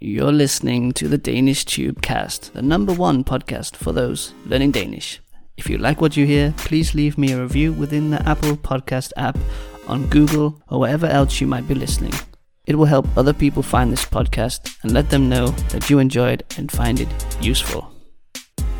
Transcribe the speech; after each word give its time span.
You're 0.00 0.30
listening 0.30 0.92
to 0.92 1.08
the 1.08 1.18
Danish 1.18 1.64
Tube 1.64 2.02
Cast, 2.02 2.54
the 2.54 2.62
number 2.62 2.92
one 2.92 3.24
podcast 3.24 3.74
for 3.74 3.90
those 3.90 4.32
learning 4.46 4.70
Danish. 4.70 5.18
If 5.56 5.68
you 5.68 5.76
like 5.76 6.00
what 6.00 6.16
you 6.16 6.24
hear, 6.24 6.54
please 6.56 6.94
leave 6.94 7.18
me 7.18 7.32
a 7.32 7.42
review 7.42 7.72
within 7.72 8.10
the 8.10 8.22
Apple 8.22 8.56
Podcast 8.56 9.10
app, 9.16 9.36
on 9.88 10.06
Google, 10.06 10.62
or 10.68 10.78
wherever 10.78 11.06
else 11.06 11.40
you 11.40 11.48
might 11.48 11.66
be 11.66 11.74
listening. 11.74 12.12
It 12.64 12.76
will 12.76 12.84
help 12.84 13.08
other 13.18 13.32
people 13.32 13.64
find 13.64 13.90
this 13.90 14.04
podcast 14.04 14.72
and 14.84 14.92
let 14.92 15.10
them 15.10 15.28
know 15.28 15.48
that 15.70 15.90
you 15.90 15.98
enjoy 15.98 16.30
it 16.30 16.56
and 16.56 16.70
find 16.70 17.00
it 17.00 17.08
useful. 17.40 17.92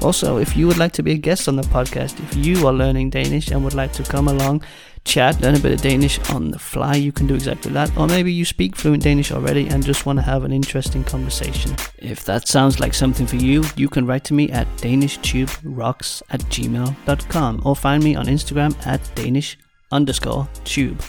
Also, 0.01 0.39
if 0.39 0.57
you 0.57 0.67
would 0.67 0.79
like 0.79 0.93
to 0.93 1.03
be 1.03 1.12
a 1.12 1.19
guest 1.19 1.49
on 1.49 1.57
the 1.57 1.62
podcast, 1.62 2.21
if 2.21 2.37
you 2.37 2.67
are 2.67 2.73
learning 2.73 3.11
Danish 3.11 3.51
and 3.51 3.64
would 3.64 3.75
like 3.75 3.93
to 3.93 4.03
come 4.03 4.29
along, 4.29 4.63
chat, 5.05 5.41
learn 5.41 5.57
a 5.57 5.59
bit 5.59 5.73
of 5.73 5.81
Danish 5.81 6.19
on 6.31 6.51
the 6.51 6.59
fly, 6.59 6.95
you 6.95 7.11
can 7.11 7.27
do 7.27 7.35
exactly 7.35 7.73
that. 7.73 7.96
Or 7.96 8.07
maybe 8.07 8.32
you 8.32 8.45
speak 8.45 8.77
fluent 8.77 9.03
Danish 9.03 9.32
already 9.32 9.67
and 9.69 9.85
just 9.85 10.07
want 10.07 10.19
to 10.19 10.23
have 10.23 10.45
an 10.45 10.53
interesting 10.53 11.03
conversation. 11.03 11.75
If 11.99 12.25
that 12.25 12.46
sounds 12.46 12.79
like 12.79 12.95
something 12.95 13.27
for 13.27 13.36
you, 13.36 13.64
you 13.77 13.89
can 13.89 14.07
write 14.07 14.25
to 14.25 14.35
me 14.35 14.50
at 14.50 14.69
danishtube.rocks 14.77 16.22
at 16.30 16.41
gmail.com 16.43 17.63
or 17.64 17.75
find 17.75 18.05
me 18.05 18.14
on 18.14 18.27
Instagram 18.27 18.86
at 18.86 19.00
danish 19.14 19.58
underscore 19.91 20.49
tube. 20.64 21.03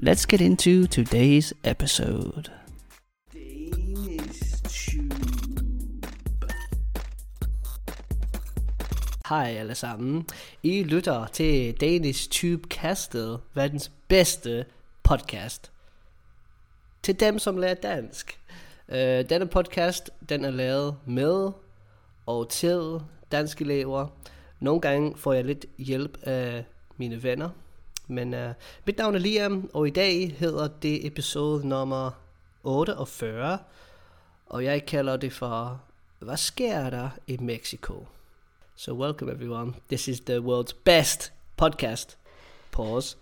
Let's 0.00 0.26
get 0.26 0.40
into 0.40 0.86
today's 0.86 1.52
episode. 1.64 2.50
Hej 9.28 9.56
alle 9.58 9.74
sammen. 9.74 10.26
I 10.62 10.82
lytter 10.82 11.26
til 11.26 11.80
Danish 11.80 12.28
Tube 12.30 12.68
Castet, 12.68 13.40
verdens 13.54 13.92
bedste 14.08 14.64
podcast. 15.02 15.72
Til 17.02 17.20
dem, 17.20 17.38
som 17.38 17.56
lærer 17.56 17.74
dansk. 17.74 18.40
Uh, 18.88 18.94
denne 18.96 19.46
podcast, 19.46 20.10
den 20.28 20.44
er 20.44 20.50
lavet 20.50 20.96
med 21.06 21.50
og 22.26 22.48
til 22.48 23.00
danske 23.32 23.64
elever. 23.64 24.06
Nogle 24.60 24.80
gange 24.80 25.16
får 25.16 25.32
jeg 25.32 25.44
lidt 25.44 25.66
hjælp 25.78 26.18
af 26.22 26.64
mine 26.96 27.22
venner. 27.22 27.50
Men 28.06 28.34
uh, 28.34 28.50
mit 28.86 28.98
navn 28.98 29.14
er 29.14 29.18
Liam, 29.18 29.70
og 29.74 29.86
i 29.88 29.90
dag 29.90 30.36
hedder 30.38 30.68
det 30.82 31.06
episode 31.06 31.68
nummer 31.68 32.10
48. 32.62 33.58
Og 34.46 34.64
jeg 34.64 34.86
kalder 34.86 35.16
det 35.16 35.32
for, 35.32 35.80
hvad 36.18 36.36
sker 36.36 36.90
der 36.90 37.08
i 37.26 37.36
Mexico? 37.36 38.06
So, 38.80 38.94
welcome 38.94 39.28
everyone. 39.28 39.74
This 39.88 40.06
is 40.06 40.20
the 40.20 40.40
world's 40.40 40.72
best 40.72 41.32
podcast. 41.56 42.14
Pause 42.70 43.16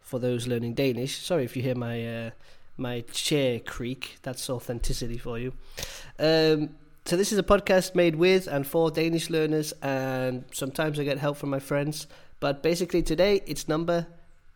for 0.00 0.18
those 0.20 0.46
learning 0.46 0.74
Danish. 0.74 1.16
Sorry 1.16 1.44
if 1.44 1.56
you 1.56 1.62
hear 1.62 1.74
my 1.74 2.26
uh, 2.26 2.30
my 2.76 3.00
chair 3.10 3.58
creak. 3.60 4.18
That's 4.22 4.50
authenticity 4.50 5.16
for 5.16 5.38
you. 5.38 5.54
Um, 6.18 6.76
so 7.06 7.16
this 7.16 7.32
is 7.32 7.38
a 7.38 7.42
podcast 7.42 7.94
made 7.94 8.16
with 8.16 8.46
and 8.46 8.66
for 8.66 8.90
Danish 8.90 9.30
learners, 9.30 9.72
and 9.80 10.44
sometimes 10.52 10.98
I 10.98 11.04
get 11.04 11.16
help 11.16 11.38
from 11.38 11.48
my 11.48 11.60
friends. 11.60 12.06
But 12.38 12.62
basically, 12.62 13.02
today 13.02 13.40
it's 13.46 13.68
number 13.68 14.04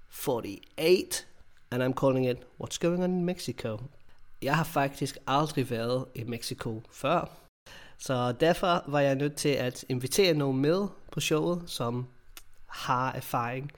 forty-eight, 0.08 1.24
and 1.70 1.82
I'm 1.82 1.94
calling 1.94 2.24
it 2.24 2.42
"What's 2.58 2.76
Going 2.76 3.02
On 3.02 3.10
in 3.10 3.24
Mexico." 3.24 3.78
Jeg 4.42 4.56
har 4.56 4.64
faktisk 4.64 5.16
aldrig 5.26 5.70
været 5.70 6.04
i 6.14 6.24
Mexico 6.24 6.82
før. 6.90 7.45
Så 7.98 8.32
derfor 8.32 8.84
var 8.86 9.00
jeg 9.00 9.14
nødt 9.14 9.34
til 9.34 9.48
at 9.48 9.84
invitere 9.88 10.34
nogen 10.34 10.60
med 10.60 10.86
på 11.12 11.20
showet, 11.20 11.62
som 11.66 12.06
har 12.66 13.12
erfaring 13.12 13.72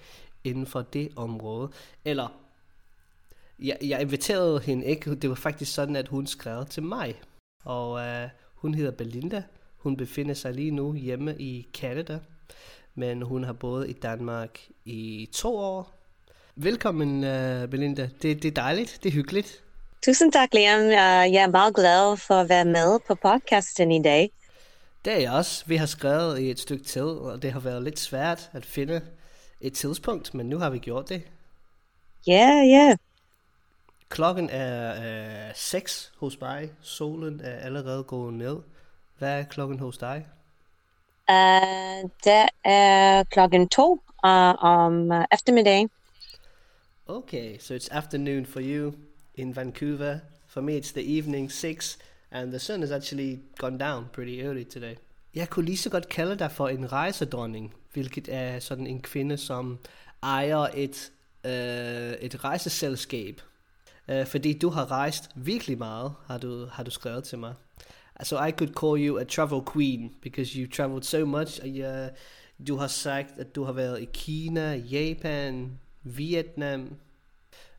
inden 0.45 0.67
for 0.67 0.83
det 0.83 1.13
område. 1.17 1.71
Eller, 2.05 2.29
jeg, 3.59 3.79
jeg 3.83 4.01
inviterede 4.01 4.61
hende 4.61 4.87
ikke, 4.87 5.15
det 5.15 5.31
var 5.31 5.37
faktisk 5.37 5.75
sådan, 5.75 5.97
at 5.97 6.09
hun 6.09 6.27
skrev 6.27 6.67
til 6.67 6.83
mig. 6.83 7.21
Og 7.65 8.01
øh, 8.01 8.29
hun 8.55 8.75
hedder 8.75 8.91
Belinda. 8.91 9.43
Hun 9.77 9.97
befinder 9.97 10.35
sig 10.35 10.55
lige 10.55 10.71
nu 10.71 10.95
hjemme 10.95 11.37
i 11.39 11.69
Canada, 11.73 12.19
men 12.95 13.23
hun 13.23 13.45
har 13.45 13.53
boet 13.53 13.91
i 13.91 13.93
Danmark 13.93 14.59
i 14.85 15.29
to 15.33 15.57
år. 15.57 15.99
Velkommen, 16.57 17.25
øh, 17.25 17.69
Belinda. 17.69 18.11
Det, 18.23 18.43
det 18.43 18.49
er 18.49 18.53
dejligt, 18.53 18.99
det 19.03 19.09
er 19.09 19.13
hyggeligt. 19.13 19.63
Tusind 20.05 20.33
tak, 20.33 20.55
Liam. 20.55 20.81
Jeg 20.81 21.35
er 21.35 21.51
meget 21.51 21.75
glad 21.75 22.17
for 22.17 22.35
at 22.35 22.49
være 22.49 22.65
med 22.65 22.99
på 23.07 23.15
podcasten 23.15 23.93
i 23.93 24.03
dag. 24.03 24.31
Det 25.05 25.13
er 25.13 25.19
jeg 25.19 25.33
også. 25.33 25.65
Vi 25.67 25.77
har 25.77 25.87
skrevet 25.87 26.39
i 26.41 26.51
et 26.51 26.59
stykke 26.59 26.85
tid, 26.85 27.03
og 27.03 27.43
det 27.43 27.53
har 27.53 27.61
været 27.61 27.83
lidt 27.83 27.99
svært 27.99 28.51
at 28.53 28.67
finde 28.67 29.01
et 29.61 29.73
tidspunkt, 29.73 30.35
men 30.35 30.49
nu 30.49 30.59
har 30.59 30.71
vi 30.71 30.79
gjort 30.79 31.09
det. 31.09 31.23
Ja, 32.27 32.33
yeah, 32.33 32.71
ja. 32.71 32.87
Yeah. 32.87 32.97
Klokken 34.09 34.51
er 34.51 35.49
øh, 35.49 35.55
6 35.55 36.13
hos 36.19 36.41
mig. 36.41 36.71
Solen 36.81 37.41
er 37.41 37.59
allerede 37.59 38.05
gået 38.05 38.35
ned. 38.35 38.57
Hvad 39.19 39.41
er 39.41 39.45
klokken 39.45 39.79
hos 39.79 39.99
dig? 39.99 40.27
Uh, 41.31 42.11
det 42.25 42.49
er 42.65 43.25
klokken 43.25 43.69
2 43.69 43.93
uh, 43.93 44.01
om 44.65 45.11
uh, 45.11 45.25
eftermiddagen. 45.33 45.91
Okay, 47.07 47.59
so 47.59 47.75
it's 47.75 47.89
afternoon 47.91 48.47
for 48.47 48.61
you 48.61 48.93
in 49.39 49.57
Vancouver. 49.57 50.19
For 50.47 50.61
me, 50.61 50.77
it's 50.77 50.93
the 50.93 51.19
evening, 51.19 51.51
6, 51.51 51.99
and 52.31 52.53
the 52.53 52.59
sun 52.59 52.81
has 52.81 52.91
actually 52.91 53.39
gone 53.59 53.79
down 53.79 54.07
pretty 54.13 54.43
early 54.43 54.65
today. 54.65 54.95
Jeg 55.35 55.51
kunne 55.51 55.65
lige 55.65 55.77
så 55.77 55.91
godt 55.91 56.09
kalde 56.09 56.39
dig 56.39 56.53
for 56.53 56.69
en 56.69 56.93
rejsedronning, 56.93 57.75
hvilket 57.93 58.29
er 58.29 58.59
sådan 58.59 58.87
en 58.87 59.01
kvinde, 59.01 59.37
som 59.37 59.79
ejer 60.23 60.67
et, 60.75 61.13
øh, 61.45 62.13
et 62.21 62.45
rejseselskab. 62.45 63.41
Øh, 64.09 64.27
fordi 64.27 64.59
du 64.59 64.69
har 64.69 64.91
rejst 64.91 65.31
virkelig 65.35 65.79
meget, 65.79 66.13
har 66.27 66.39
du, 66.39 66.67
har 66.67 66.83
du 66.83 66.91
skrevet 66.91 67.25
til 67.25 67.39
mig. 67.39 67.55
So 68.23 68.45
I 68.45 68.51
could 68.51 68.75
call 68.75 69.09
you 69.09 69.19
a 69.19 69.25
travel 69.25 69.61
queen, 69.75 70.15
because 70.23 70.59
you've 70.59 70.77
traveled 70.77 71.03
so 71.03 71.25
much. 71.25 71.61
Uh, 71.65 72.09
du 72.67 72.77
har 72.77 72.87
sagt, 72.87 73.39
at 73.39 73.55
du 73.55 73.65
har 73.65 73.73
været 73.73 74.01
i 74.01 74.09
Kina, 74.13 74.75
Japan, 74.77 75.79
Vietnam, 76.03 76.97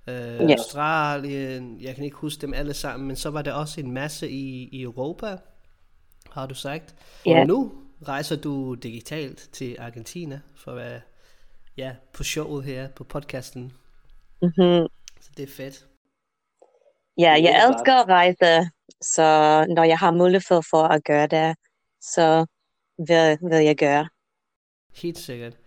øh, 0.10 0.50
yes. 0.50 0.60
Australien, 0.60 1.82
jeg 1.82 1.96
kan 1.96 2.04
ikke 2.04 2.18
huske 2.18 2.42
dem 2.42 2.54
alle 2.54 2.74
sammen, 2.74 3.08
men 3.08 3.16
så 3.16 3.30
var 3.30 3.42
der 3.42 3.54
også 3.54 3.82
en 3.82 3.92
masse 3.92 4.30
i, 4.30 4.70
i 4.72 4.82
Europa, 4.82 5.38
har 6.32 6.46
du 6.46 6.56
sagt. 6.56 6.96
Yeah. 7.28 7.40
Og 7.40 7.48
nu 7.48 7.72
rejser 8.08 8.36
du 8.36 8.74
digitalt 8.74 9.50
til 9.52 9.76
Argentina 9.80 10.42
for 10.56 10.72
at 10.72 10.78
være 10.78 11.02
ja, 11.78 11.96
på 12.14 12.24
showet 12.24 12.64
her, 12.64 12.90
på 12.90 13.04
podcasten. 13.04 13.74
Mm-hmm. 14.42 14.88
Så 15.22 15.30
det 15.38 15.44
er 15.44 15.54
fedt. 15.58 15.86
Ja, 17.18 17.32
jeg 17.32 17.68
elsker 17.68 17.94
at 17.94 18.08
rejse, 18.08 18.70
så 19.02 19.66
når 19.76 19.84
jeg 19.84 19.98
har 19.98 20.12
mulighed 20.12 20.62
for 20.70 20.84
at 20.84 21.04
gøre 21.04 21.28
det, 21.28 21.56
så 22.02 22.46
vil, 22.98 23.38
vil 23.50 23.66
jeg 23.66 23.78
gøre. 23.78 24.10
Helt 25.02 25.18
sikkert. 25.18 25.58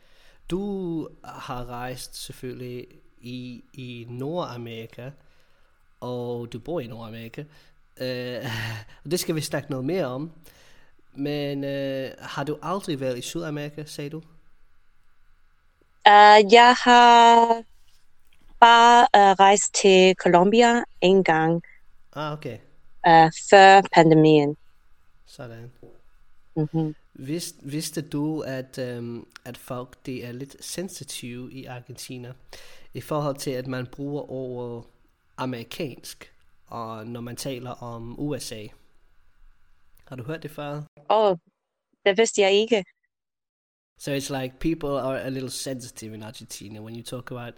Du 0.50 1.08
har 1.24 1.64
rejst 1.64 2.24
selvfølgelig 2.24 2.86
i, 3.22 3.64
i 3.72 4.06
Nordamerika, 4.08 5.10
og 6.00 6.52
du 6.52 6.58
bor 6.58 6.80
i 6.80 6.86
Nordamerika. 6.86 7.44
Uh, 8.00 8.46
det 9.10 9.20
skal 9.20 9.34
vi 9.34 9.40
snakke 9.40 9.70
noget 9.70 9.86
mere 9.86 10.06
om. 10.06 10.32
Men 11.14 11.64
uh, 11.64 12.10
har 12.18 12.44
du 12.44 12.58
aldrig 12.62 13.00
været 13.00 13.18
i 13.18 13.20
Sydamerika, 13.20 13.84
sagde 13.84 14.10
du? 14.10 14.16
Uh, 16.08 16.52
jeg 16.52 16.76
har 16.84 17.62
bare 18.60 19.06
uh, 19.16 19.38
rejst 19.40 19.74
til 19.74 20.14
Colombia 20.14 20.84
en 21.00 21.24
gang. 21.24 21.62
Ah, 22.12 22.32
okay. 22.32 22.58
Uh, 23.06 23.30
før 23.50 23.82
pandemien. 23.94 24.56
Sådan. 25.26 25.72
Mm-hmm. 26.56 26.94
Vidste, 27.14 27.58
vidste 27.62 28.02
du, 28.02 28.40
at, 28.40 28.78
um, 28.78 29.26
at 29.44 29.56
folk 29.56 30.06
det 30.06 30.24
er 30.24 30.32
lidt 30.32 30.64
sensitive 30.64 31.52
i 31.52 31.64
Argentina 31.64 32.32
i 32.94 33.00
forhold 33.00 33.36
til, 33.36 33.50
at 33.50 33.66
man 33.66 33.86
bruger 33.86 34.30
ordet 34.30 34.84
amerikansk, 35.36 36.32
og 36.66 37.06
når 37.06 37.20
man 37.20 37.36
taler 37.36 37.70
om 37.70 38.20
USA? 38.20 38.66
Har 40.04 40.16
du 40.16 40.22
hørt 40.22 40.42
det 40.42 40.50
før? 40.50 40.82
Åh, 41.10 41.30
oh, 41.30 41.36
det 42.06 42.18
vidste 42.18 42.40
jeg 42.40 42.52
ikke. 42.52 42.84
So 43.98 44.10
it's 44.10 44.30
like 44.30 44.58
people 44.58 44.88
are 44.88 45.20
a 45.20 45.28
little 45.28 45.50
sensitive 45.50 46.14
in 46.14 46.22
Argentina 46.22 46.80
when 46.80 46.96
you 46.96 47.02
talk 47.02 47.30
about 47.30 47.54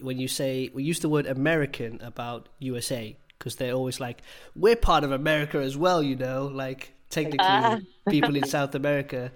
when 0.00 0.20
you 0.20 0.28
say 0.28 0.68
we 0.74 0.82
use 0.82 1.00
the 1.00 1.08
word 1.08 1.26
American 1.26 2.00
about 2.02 2.48
USA 2.60 3.16
because 3.38 3.56
they're 3.56 3.74
always 3.74 4.00
like 4.00 4.22
we're 4.56 4.76
part 4.76 5.04
of 5.04 5.12
America 5.12 5.58
as 5.58 5.76
well, 5.76 6.02
you 6.02 6.16
know, 6.16 6.48
like 6.66 6.95
technically 7.10 7.64
Ah. 7.64 7.78
people 8.08 8.36
in 8.36 8.44
South 8.46 8.74
America 8.74 9.32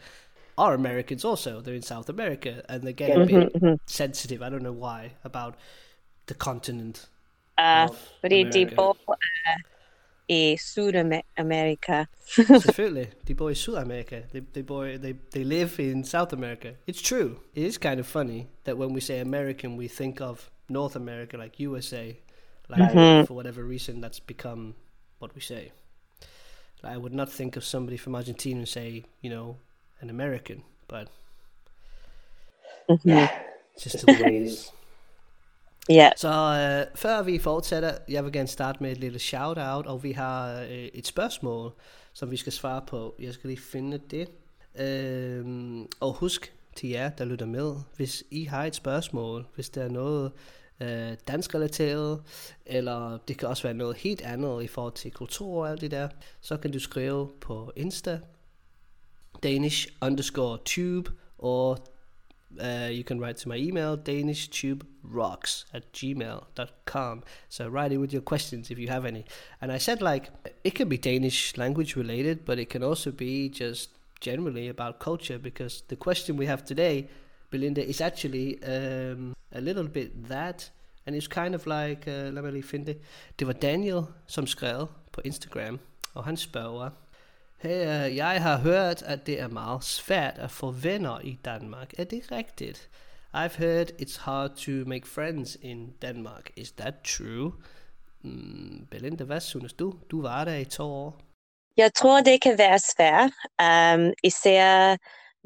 are 0.58 0.74
Americans 0.74 1.24
also. 1.24 1.60
They're 1.60 1.74
in 1.74 1.82
South 1.82 2.08
America 2.08 2.62
and 2.68 2.82
they 2.84 2.92
get 2.92 3.14
a 3.14 3.20
Mhm, 3.20 3.28
bit 3.32 3.54
mhm. 3.54 3.78
sensitive. 3.86 4.42
I 4.42 4.50
don't 4.50 4.62
know 4.62 4.72
why 4.72 5.12
about 5.24 5.56
the 6.26 6.34
continent. 6.34 7.08
Uh, 7.58 7.88
of 7.88 7.96
fordi 8.20 8.44
de 8.44 8.66
America. 8.66 8.76
bor 8.76 8.96
uh, 9.08 9.16
i 10.28 10.56
Sydamerika. 10.56 12.06
Selvfølgelig. 12.54 13.06
De 13.28 13.34
bor 13.34 13.50
i 13.50 13.54
Sydamerika. 13.54 14.22
They, 14.32 14.40
they, 14.54 14.62
bor, 14.62 14.98
they, 14.98 15.14
they 15.34 15.44
live 15.44 15.78
in 15.80 16.04
South 16.04 16.32
America. 16.32 16.74
It's 16.86 17.02
true. 17.02 17.40
It 17.54 17.64
is 17.64 17.78
kind 17.78 18.00
of 18.00 18.06
funny 18.06 18.48
that 18.64 18.76
when 18.78 18.92
we 18.92 19.00
say 19.00 19.20
American, 19.20 19.76
we 19.76 19.88
think 19.88 20.20
of 20.20 20.50
North 20.68 20.96
America, 20.96 21.36
like 21.36 21.58
USA. 21.60 22.18
Like, 22.68 22.86
Mhm. 22.86 23.24
for 23.24 23.34
whatever 23.34 23.64
reason, 23.64 24.00
that's 24.00 24.20
become 24.20 24.74
what 25.18 25.34
we 25.34 25.40
say. 25.40 25.72
I 26.84 26.96
would 26.96 27.12
not 27.14 27.28
think 27.28 27.56
of 27.56 27.62
somebody 27.64 27.98
from 27.98 28.14
Argentina 28.14 28.58
and 28.58 28.66
say, 28.68 29.04
you 29.24 29.30
know, 29.30 29.56
an 30.00 30.10
American, 30.10 30.62
but 30.88 31.08
Mhm. 32.88 33.08
Ja, 33.10 33.28
just 33.84 33.98
the 33.98 34.24
way 34.24 34.36
it 34.40 34.52
is. 34.52 34.72
Ja, 35.88 36.10
Så 36.16 36.28
øh, 36.28 36.96
før 36.98 37.22
vi 37.22 37.38
fortsætter, 37.38 37.94
jeg 38.08 38.24
vil 38.24 38.32
gerne 38.32 38.48
starte 38.48 38.82
med 38.82 38.92
et 38.92 38.98
lille 38.98 39.18
shout-out, 39.18 39.86
og 39.86 40.02
vi 40.02 40.12
har 40.12 40.60
øh, 40.60 40.68
et 40.70 41.06
spørgsmål, 41.06 41.72
som 42.12 42.30
vi 42.30 42.36
skal 42.36 42.52
svare 42.52 42.82
på. 42.86 43.14
Jeg 43.18 43.34
skal 43.34 43.48
lige 43.48 43.60
finde 43.60 43.98
det. 44.10 44.28
Øhm, 44.74 45.86
og 46.00 46.12
husk 46.12 46.52
til 46.76 46.88
jer, 46.88 47.10
der 47.10 47.24
lytter 47.24 47.46
med, 47.46 47.74
hvis 47.96 48.24
I 48.30 48.44
har 48.44 48.64
et 48.64 48.74
spørgsmål, 48.74 49.46
hvis 49.54 49.70
der 49.70 49.82
er 49.82 49.88
noget 49.88 50.32
øh, 50.80 51.16
dansk 51.28 51.54
relateret, 51.54 52.22
eller 52.66 53.18
det 53.28 53.38
kan 53.38 53.48
også 53.48 53.62
være 53.62 53.74
noget 53.74 53.96
helt 53.96 54.22
andet 54.22 54.62
i 54.62 54.66
forhold 54.66 54.92
til 54.92 55.10
kultur 55.10 55.62
og 55.62 55.70
alt 55.70 55.80
det 55.80 55.90
der, 55.90 56.08
så 56.40 56.56
kan 56.56 56.70
du 56.70 56.78
skrive 56.78 57.30
på 57.40 57.72
Insta, 57.76 58.20
Danish 59.42 59.88
underscore 60.02 60.58
tube, 60.64 61.10
or 61.38 61.78
uh, 62.58 62.88
you 62.90 63.02
can 63.02 63.20
write 63.20 63.38
to 63.38 63.48
my 63.48 63.56
email 63.56 63.96
danishtube.rocks 63.96 65.66
at 65.72 65.92
gmail.com 65.92 67.22
so 67.48 67.68
write 67.68 67.92
in 67.92 68.00
with 68.00 68.12
your 68.14 68.22
questions 68.22 68.70
if 68.70 68.78
you 68.78 68.88
have 68.88 69.06
any. 69.06 69.24
And 69.60 69.72
i 69.72 69.78
said 69.78 70.00
like 70.00 70.30
it 70.64 70.74
can 70.74 70.88
be 70.88 70.96
danish 70.96 71.56
language 71.56 71.96
related 71.96 72.44
but 72.44 72.58
it 72.58 72.68
can 72.68 72.82
also 72.82 73.10
be 73.10 73.48
just 73.48 73.90
generally 74.20 74.68
about 74.68 74.98
culture 74.98 75.38
because 75.38 75.82
the 75.88 75.96
question 75.96 76.36
we 76.36 76.46
have 76.46 76.64
today 76.64 77.08
belinda 77.50 77.82
is 77.82 78.00
actually 78.00 78.54
um, 78.64 79.34
a 79.52 79.60
little 79.60 79.88
bit 79.88 80.10
that 80.28 80.72
and 81.06 81.16
it's 81.16 81.28
kind 81.28 81.54
of 81.54 81.66
like 81.66 82.10
uh, 82.10 82.34
lad 82.34 82.42
mig 82.42 82.52
lige 82.52 82.62
finde 82.62 82.86
det 82.86 82.98
det 83.38 83.46
var 83.46 83.52
daniel 83.52 84.02
som 84.26 84.46
skrev 84.46 84.86
på 85.12 85.20
instagram 85.24 85.80
og 86.14 86.24
han 86.24 86.36
spørger 86.36 86.90
Hey, 87.62 88.08
uh, 88.10 88.16
jeg 88.16 88.42
har 88.42 88.58
hørt, 88.58 89.02
at 89.02 89.26
det 89.26 89.40
er 89.40 89.48
meget 89.48 89.84
svært 89.84 90.38
at 90.38 90.50
få 90.50 90.70
venner 90.70 91.20
i 91.20 91.38
Danmark. 91.44 91.92
Er 91.98 92.04
det 92.04 92.32
rigtigt? 92.32 92.88
I've 93.34 93.56
heard 93.58 93.90
it's 94.02 94.20
hard 94.20 94.50
to 94.56 94.70
make 94.88 95.06
friends 95.06 95.58
in 95.62 95.92
Denmark. 96.02 96.50
Is 96.56 96.72
that 96.72 96.94
true? 97.04 97.52
Mm, 98.22 98.86
Belinda, 98.90 99.24
hvad 99.24 99.40
synes 99.40 99.72
du? 99.72 99.94
Du 100.10 100.22
var 100.22 100.44
der 100.44 100.54
i 100.54 100.64
to 100.64 100.84
år. 100.84 101.20
jeg 101.76 101.94
tror, 101.94 102.20
det 102.20 102.42
kan 102.42 102.58
være 102.58 102.78
svært, 102.78 103.30
um, 103.66 104.12
især 104.24 104.96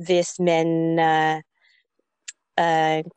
hvis 0.07 0.29
man 0.41 0.69
uh, 0.99 1.43
uh, 2.61 3.11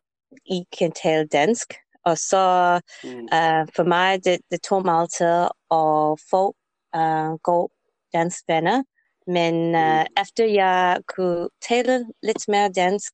ikke 0.46 0.72
kan 0.80 0.92
tale 0.92 1.28
dansk. 1.28 1.74
Og 2.06 2.18
så 2.18 2.80
Mm. 3.04 3.10
uh, 3.10 3.64
for 3.76 3.84
mig, 3.84 4.26
det, 4.26 4.38
det 4.52 4.62
tog 4.62 4.86
meget 4.86 5.10
tid 5.18 5.44
at 5.72 6.20
få 6.30 6.56
uh, 6.98 7.38
gode 7.44 7.74
dansk 8.14 8.44
venner. 8.48 8.84
Men 9.28 9.76
uh, 9.76 10.06
efter 10.22 10.46
jeg 10.46 11.00
kunne 11.16 11.50
tale 11.70 12.06
lidt 12.24 12.48
mere 12.48 12.70
dansk, 12.72 13.12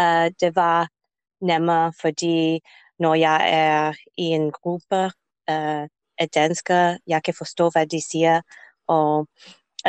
uh, 0.00 0.26
det 0.40 0.56
var 0.56 0.88
nemmere, 1.40 1.92
fordi 2.00 2.60
når 2.98 3.14
jeg 3.14 3.40
er 3.52 3.92
i 4.18 4.22
en 4.22 4.52
gruppe 4.52 5.04
uh, 5.50 5.84
af 6.18 6.28
danskere, 6.34 6.98
jeg 7.06 7.22
kan 7.22 7.34
forstå, 7.38 7.70
hvad 7.70 7.86
de 7.86 8.10
siger. 8.10 8.40
Og 8.88 9.28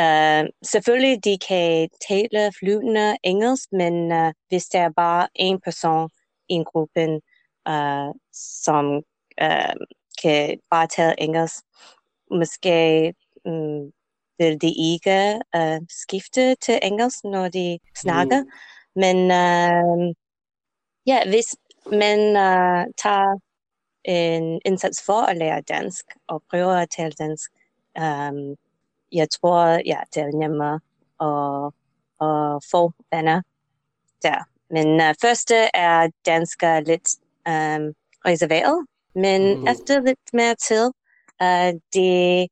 uh, 0.00 0.48
selvfølgelig, 0.64 1.24
de 1.24 1.38
kan 1.48 1.88
tale 2.08 2.52
flydende 2.58 3.16
engelsk, 3.22 3.72
men 3.72 4.12
uh, 4.12 4.32
hvis 4.48 4.64
der 4.64 4.80
er 4.80 4.92
bare 4.96 5.28
en 5.34 5.60
person 5.60 6.10
i 6.48 6.52
en 6.54 6.64
gruppe, 6.64 7.20
uh, 7.68 8.10
som 8.62 8.86
uh, 9.42 9.76
kan 10.22 10.58
bare 10.70 10.86
tale 10.86 11.20
engelsk, 11.20 11.64
måske 12.30 13.14
um, 13.44 13.92
vil 14.38 14.60
de 14.60 14.72
ikke 14.92 15.40
uh, 15.56 15.86
skifte 15.88 16.54
til 16.54 16.78
engelsk, 16.82 17.24
når 17.24 17.48
de 17.48 17.78
snakker. 17.96 18.42
Mm. 18.42 18.50
Men 18.96 19.16
uh, 19.16 20.14
ja, 21.06 21.28
hvis 21.28 21.56
man 21.90 22.20
uh, 22.36 22.84
tager 23.02 23.38
en 24.04 24.60
indsats 24.64 25.02
for 25.06 25.20
at 25.22 25.36
lære 25.36 25.60
dansk 25.60 26.04
og 26.28 26.42
prøver 26.50 26.74
at 26.74 26.90
tale 26.96 27.12
dansk, 27.12 27.50
um, 27.98 28.56
jeg 29.12 29.30
tror, 29.30 29.66
ja, 29.86 30.00
det 30.14 30.22
er 30.22 30.38
nemmere 30.38 30.80
at, 31.20 31.72
at 32.28 32.64
få 32.70 32.92
venner 33.12 33.42
der. 34.22 34.44
Men 34.70 34.86
uh, 35.00 35.14
første 35.20 35.54
er 35.74 36.10
dansk 36.26 36.62
er 36.62 36.80
lidt 36.80 37.08
um, 37.48 37.94
reserveret, 38.26 38.86
men 39.14 39.58
Mm. 39.58 39.66
efter 39.66 40.00
lidt 40.00 40.32
mere 40.32 40.54
tid, 40.54 40.86
uh, 41.42 41.80
det 41.94 42.48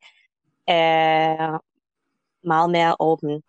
er 0.67 1.59
meget 2.47 2.71
mere 2.71 2.97
åben. 3.01 3.43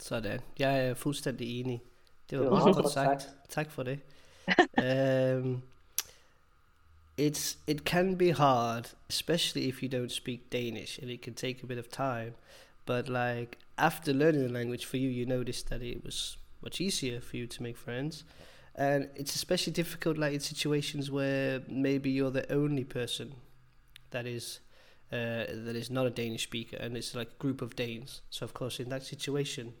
Sådan. 0.00 0.40
Jeg 0.58 0.86
er 0.88 0.94
fuldstændig 0.94 1.60
enig. 1.60 1.82
Det 2.30 2.38
var 2.38 2.44
Det 2.44 2.50
var 2.50 2.58
meget 2.58 2.74
godt 2.74 2.84
godt 2.84 2.92
sagt. 2.92 3.28
Tak 3.48 3.70
for 3.70 3.82
det. 3.82 4.00
um, 5.44 5.62
it's 7.16 7.56
it 7.66 7.84
can 7.84 8.14
be 8.14 8.30
hard, 8.30 8.88
especially 9.08 9.68
if 9.68 9.82
you 9.82 9.88
don't 9.88 10.10
speak 10.12 10.50
Danish, 10.50 10.98
and 10.98 11.10
it 11.10 11.22
can 11.22 11.34
take 11.34 11.62
a 11.62 11.66
bit 11.66 11.78
of 11.78 11.90
time. 11.90 12.34
But 12.86 13.08
like 13.08 13.58
after 13.78 14.12
learning 14.12 14.42
the 14.46 14.52
language 14.52 14.84
for 14.84 14.96
you, 14.96 15.08
you 15.08 15.26
noticed 15.26 15.68
that 15.70 15.82
it 15.82 16.04
was 16.04 16.36
much 16.62 16.80
easier 16.80 17.20
for 17.20 17.36
you 17.36 17.46
to 17.46 17.62
make 17.62 17.76
friends. 17.76 18.24
And 18.74 19.08
it's 19.16 19.34
especially 19.34 19.72
difficult, 19.72 20.16
like 20.16 20.32
in 20.32 20.40
situations 20.40 21.10
where 21.10 21.60
maybe 21.68 22.10
you're 22.10 22.30
the 22.30 22.50
only 22.52 22.84
person 22.84 23.34
that 24.10 24.26
is 24.26 24.60
uh, 25.12 25.44
that 25.66 25.74
is 25.76 25.90
not 25.90 26.06
a 26.06 26.10
Danish 26.10 26.44
speaker, 26.44 26.76
and 26.76 26.96
it's 26.96 27.14
like 27.14 27.28
a 27.28 27.42
group 27.42 27.62
of 27.62 27.74
Danes. 27.76 28.22
So 28.30 28.44
of 28.44 28.54
course, 28.54 28.78
in 28.80 28.88
that 28.90 29.02
situation, 29.02 29.74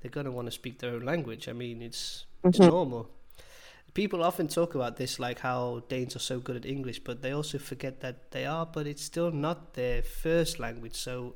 they're 0.00 0.10
gonna 0.10 0.32
want 0.32 0.46
to 0.46 0.52
speak 0.52 0.78
their 0.80 0.94
own 0.94 1.04
language. 1.04 1.48
I 1.48 1.52
mean, 1.52 1.80
it's 1.80 2.26
it's 2.44 2.58
Mhm. 2.58 2.68
normal. 2.68 3.10
People 3.94 4.22
often 4.22 4.48
talk 4.48 4.74
about 4.74 4.96
this, 4.96 5.18
like 5.18 5.40
how 5.40 5.82
Danes 5.88 6.14
are 6.16 6.20
so 6.20 6.38
good 6.40 6.56
at 6.56 6.66
English, 6.66 7.00
but 7.04 7.22
they 7.22 7.32
also 7.32 7.58
forget 7.58 8.00
that 8.00 8.30
they 8.30 8.46
are, 8.46 8.66
but 8.66 8.86
it's 8.86 9.02
still 9.02 9.30
not 9.30 9.74
their 9.74 10.02
first 10.02 10.58
language. 10.58 10.94
So 10.94 11.34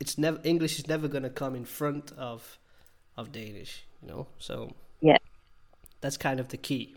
it's 0.00 0.16
never 0.18 0.40
English 0.44 0.78
is 0.78 0.86
never 0.88 1.08
gonna 1.08 1.30
come 1.30 1.56
in 1.56 1.64
front 1.64 2.12
of 2.18 2.58
of 3.16 3.32
Danish, 3.32 3.84
you 4.02 4.08
know. 4.08 4.26
So 4.38 4.74
Yeah. 5.02 5.18
that's 6.00 6.16
kind 6.16 6.40
of 6.40 6.48
the 6.48 6.56
key. 6.56 6.94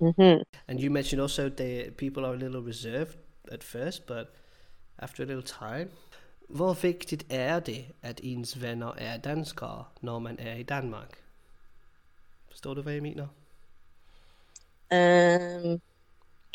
Mm-hmm. 0.00 0.42
And 0.68 0.80
you 0.80 0.90
mentioned 0.90 1.22
also 1.22 1.48
that 1.48 1.96
people 1.96 2.24
are 2.26 2.34
a 2.34 2.36
little 2.36 2.62
reserved 2.62 3.16
at 3.52 3.64
first, 3.64 4.06
but 4.06 4.26
after 4.98 5.22
a 5.22 5.26
little 5.26 5.42
time. 5.42 5.88
Hvor 6.48 6.72
vigtigt 6.72 7.26
er 7.30 7.60
det, 7.60 7.84
at 8.02 8.20
ens 8.22 8.62
venner 8.62 8.92
er 8.98 9.16
danskere, 9.16 9.84
når 10.02 10.18
man 10.18 10.38
er 10.38 10.54
i 10.54 10.62
Danmark? 10.62 11.10
Forstår 12.48 12.74
du, 12.74 12.82
hvad 12.82 12.92
jeg 12.92 13.02
mener? 13.02 13.26
Um, 14.94 15.80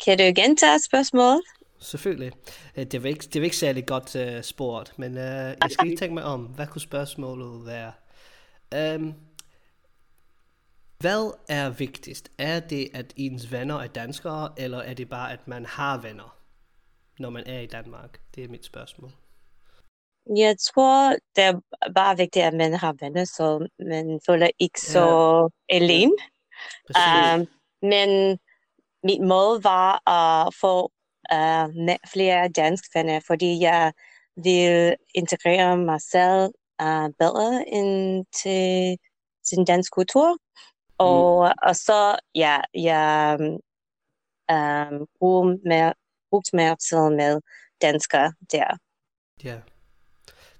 kan 0.04 0.18
du 0.18 0.24
gentage 0.36 0.78
spørgsmålet? 0.78 1.42
Selvfølgelig. 1.80 2.32
Øh, 2.76 2.86
Det 2.86 3.02
var 3.02 3.08
ikke, 3.08 3.24
det 3.32 3.40
var 3.40 3.44
ikke 3.44 3.56
særlig 3.56 3.86
godt 3.86 4.16
uh, 4.16 4.42
spurgt, 4.42 4.98
men 4.98 5.12
uh, 5.12 5.18
jeg 5.22 5.68
skal 5.70 5.86
lige 5.86 5.96
tænke 5.96 6.14
mig 6.14 6.24
om, 6.24 6.40
hvad 6.44 6.66
kunne 6.66 6.80
spørgsmålet 6.80 7.66
være? 7.66 7.92
Um, 8.96 9.14
hvad 10.98 11.32
er 11.48 11.70
vigtigst? 11.70 12.30
Er 12.38 12.60
det, 12.60 12.90
at 12.94 13.12
ens 13.16 13.52
venner 13.52 13.78
er 13.78 13.86
danskere, 13.86 14.52
eller 14.56 14.78
er 14.78 14.94
det 14.94 15.08
bare, 15.08 15.32
at 15.32 15.48
man 15.48 15.66
har 15.66 15.98
venner, 15.98 16.36
når 17.18 17.30
man 17.30 17.42
er 17.46 17.60
i 17.60 17.66
Danmark? 17.66 18.20
Det 18.34 18.44
er 18.44 18.48
mit 18.48 18.64
spørgsmål. 18.64 19.10
Jeg 20.36 20.56
tror, 20.58 21.10
det 21.36 21.44
er 21.44 21.60
bare 21.94 22.16
vigtigt, 22.16 22.44
at 22.44 22.54
man 22.54 22.74
har 22.74 22.94
venner, 23.00 23.24
så 23.24 23.68
man 23.78 24.20
føler 24.26 24.48
ikke 24.58 24.80
så 24.80 25.48
alene. 25.68 26.12
Præcis. 26.86 27.40
Um, 27.40 27.59
men 27.82 28.38
mit 29.04 29.20
mål 29.20 29.62
var 29.62 30.08
at 30.08 30.54
få 30.60 30.92
uh, 31.32 31.96
flere 32.12 32.48
dansk 32.48 32.84
venner, 32.94 33.20
fordi 33.26 33.60
jeg 33.60 33.92
vil 34.36 34.96
integrere 35.14 35.76
mig 35.76 36.00
selv 36.00 36.50
uh, 36.82 37.08
bedre 37.18 37.64
ind 37.68 38.26
til, 38.42 38.98
til 39.48 39.56
den 39.56 39.64
danske 39.64 39.94
kultur. 39.94 40.38
Og, 40.98 41.54
og 41.62 41.76
så, 41.76 42.16
ja, 42.34 42.60
jeg 42.74 43.36
um, 44.52 45.06
bruger 45.18 45.68
mere, 45.68 45.94
brugt 46.30 46.52
mere 46.52 46.76
tid 46.76 47.10
med 47.10 47.40
danskere 47.82 48.32
der. 48.52 48.78
Yeah. 49.46 49.60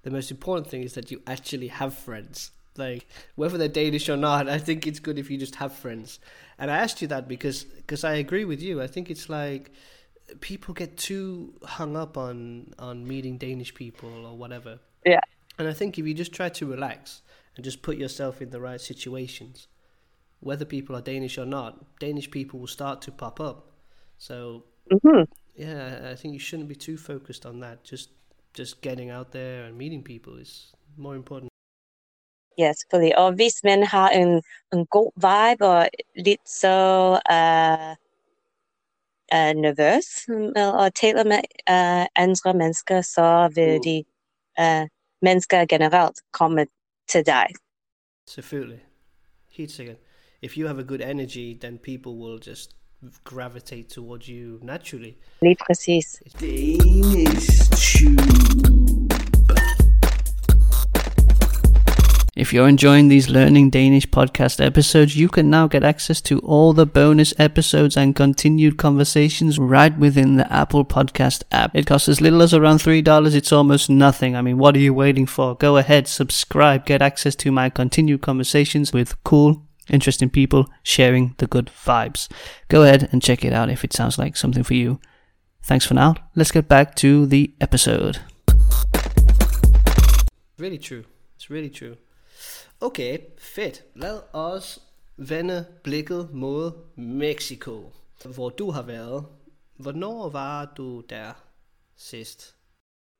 The 0.02 0.10
most 0.10 0.30
important 0.30 0.68
thing 0.68 0.84
is 0.84 0.92
that 0.92 1.10
you 1.10 1.20
actually 1.26 1.68
have 1.68 1.90
friends. 1.90 2.52
Like 2.86 3.06
whether 3.40 3.56
they're 3.58 3.68
Danish 3.82 4.08
or 4.08 4.16
not, 4.16 4.48
I 4.48 4.58
think 4.66 4.86
it's 4.88 5.00
good 5.06 5.18
if 5.18 5.30
you 5.30 5.38
just 5.38 5.56
have 5.56 5.72
friends. 5.84 6.18
And 6.58 6.70
I 6.70 6.76
asked 6.84 7.00
you 7.02 7.08
that 7.08 7.24
because 7.34 7.58
because 7.64 8.02
I 8.12 8.14
agree 8.24 8.44
with 8.52 8.60
you. 8.66 8.74
I 8.82 8.88
think 8.94 9.10
it's 9.10 9.28
like 9.28 9.70
people 10.40 10.74
get 10.74 10.96
too 10.96 11.54
hung 11.76 11.96
up 11.96 12.16
on 12.16 12.72
on 12.78 13.06
meeting 13.12 13.38
Danish 13.38 13.72
people 13.74 14.12
or 14.26 14.36
whatever. 14.42 14.78
Yeah. 15.04 15.20
And 15.58 15.68
I 15.68 15.74
think 15.74 15.98
if 15.98 16.06
you 16.06 16.14
just 16.14 16.32
try 16.32 16.48
to 16.48 16.66
relax 16.66 17.22
and 17.56 17.64
just 17.64 17.82
put 17.82 17.96
yourself 17.98 18.40
in 18.42 18.50
the 18.50 18.60
right 18.60 18.80
situations, 18.80 19.68
whether 20.40 20.64
people 20.64 20.96
are 20.96 21.02
Danish 21.02 21.36
or 21.38 21.46
not, 21.46 21.98
Danish 21.98 22.30
people 22.30 22.60
will 22.60 22.74
start 22.80 23.02
to 23.02 23.10
pop 23.12 23.40
up. 23.40 23.58
So 24.18 24.64
Mm-hmm. 24.92 25.22
yeah, 25.54 26.10
I 26.12 26.16
think 26.16 26.34
you 26.34 26.40
shouldn't 26.40 26.68
be 26.68 26.74
too 26.74 26.96
focused 26.96 27.46
on 27.46 27.60
that. 27.60 27.84
Just 27.84 28.10
just 28.54 28.80
getting 28.82 29.10
out 29.10 29.30
there 29.30 29.64
and 29.66 29.78
meeting 29.78 30.02
people 30.02 30.36
is 30.36 30.72
more 30.96 31.14
important. 31.14 31.49
Ja, 32.62 32.72
selvfølgelig. 32.72 33.18
Og 33.18 33.28
hvis 33.34 33.56
man 33.64 33.82
har 33.82 34.08
en, 34.10 34.42
en 34.74 34.86
god 34.96 35.10
vibe 35.16 35.66
og 35.66 35.88
lidt 36.26 36.46
så 36.62 36.76
uh, 37.36 37.90
uh, 39.36 39.52
nervøs 39.66 40.06
med 40.56 40.68
at 40.84 40.94
tale 41.02 41.24
med 41.24 41.42
uh, 41.74 42.06
andre 42.24 42.54
mennesker, 42.54 43.00
så 43.00 43.50
vil 43.54 43.74
Mm. 43.76 43.82
de 43.88 43.96
uh, 44.62 44.88
mennesker 45.22 45.64
generelt 45.74 46.18
komme 46.32 46.66
til 47.12 47.26
dig. 47.26 47.46
Selvfølgelig. 48.28 48.80
Helt 49.56 49.70
sikkert. 49.70 49.96
If 50.42 50.56
you 50.56 50.66
have 50.66 50.80
a 50.80 50.86
good 50.86 51.00
energy, 51.00 51.58
then 51.60 51.78
people 51.78 52.12
will 52.12 52.38
just 52.48 52.70
gravitate 53.24 53.88
towards 53.88 54.26
you 54.26 54.58
naturally. 54.62 55.12
Lige 55.42 55.56
præcis. 55.66 56.22
Danish 56.40 57.50
Tube. 57.70 58.99
If 62.36 62.52
you're 62.52 62.68
enjoying 62.68 63.08
these 63.08 63.28
Learning 63.28 63.70
Danish 63.70 64.06
podcast 64.08 64.64
episodes, 64.64 65.16
you 65.16 65.28
can 65.28 65.50
now 65.50 65.66
get 65.66 65.82
access 65.82 66.20
to 66.22 66.38
all 66.40 66.72
the 66.72 66.86
bonus 66.86 67.34
episodes 67.40 67.96
and 67.96 68.14
continued 68.14 68.78
conversations 68.78 69.58
right 69.58 69.96
within 69.98 70.36
the 70.36 70.50
Apple 70.52 70.84
Podcast 70.84 71.42
app. 71.50 71.74
It 71.74 71.86
costs 71.86 72.08
as 72.08 72.20
little 72.20 72.40
as 72.40 72.54
around 72.54 72.78
$3. 72.78 73.34
It's 73.34 73.50
almost 73.50 73.90
nothing. 73.90 74.36
I 74.36 74.42
mean, 74.42 74.58
what 74.58 74.76
are 74.76 74.80
you 74.80 74.94
waiting 74.94 75.26
for? 75.26 75.56
Go 75.56 75.76
ahead, 75.76 76.06
subscribe, 76.06 76.86
get 76.86 77.02
access 77.02 77.34
to 77.34 77.50
my 77.50 77.68
continued 77.68 78.22
conversations 78.22 78.92
with 78.92 79.22
cool, 79.24 79.66
interesting 79.88 80.30
people 80.30 80.68
sharing 80.84 81.34
the 81.38 81.48
good 81.48 81.66
vibes. 81.84 82.28
Go 82.68 82.84
ahead 82.84 83.08
and 83.10 83.20
check 83.20 83.44
it 83.44 83.52
out 83.52 83.70
if 83.70 83.82
it 83.82 83.92
sounds 83.92 84.18
like 84.18 84.36
something 84.36 84.62
for 84.62 84.74
you. 84.74 85.00
Thanks 85.64 85.84
for 85.84 85.94
now. 85.94 86.14
Let's 86.36 86.52
get 86.52 86.68
back 86.68 86.94
to 86.96 87.26
the 87.26 87.54
episode. 87.60 88.20
Really 90.58 90.78
true. 90.78 91.04
It's 91.34 91.50
really 91.50 91.70
true. 91.70 91.96
Okay, 92.82 93.18
fedt. 93.38 93.84
Lad 93.94 94.20
os 94.32 94.78
vende 95.16 95.66
blikket 95.82 96.30
mod 96.32 96.72
Mexico, 96.96 97.92
hvor 98.34 98.48
du 98.48 98.70
har 98.70 98.82
været. 98.82 99.26
Hvornår 99.76 100.28
var 100.28 100.72
du 100.76 101.00
der 101.00 101.32
sidst? 101.96 102.56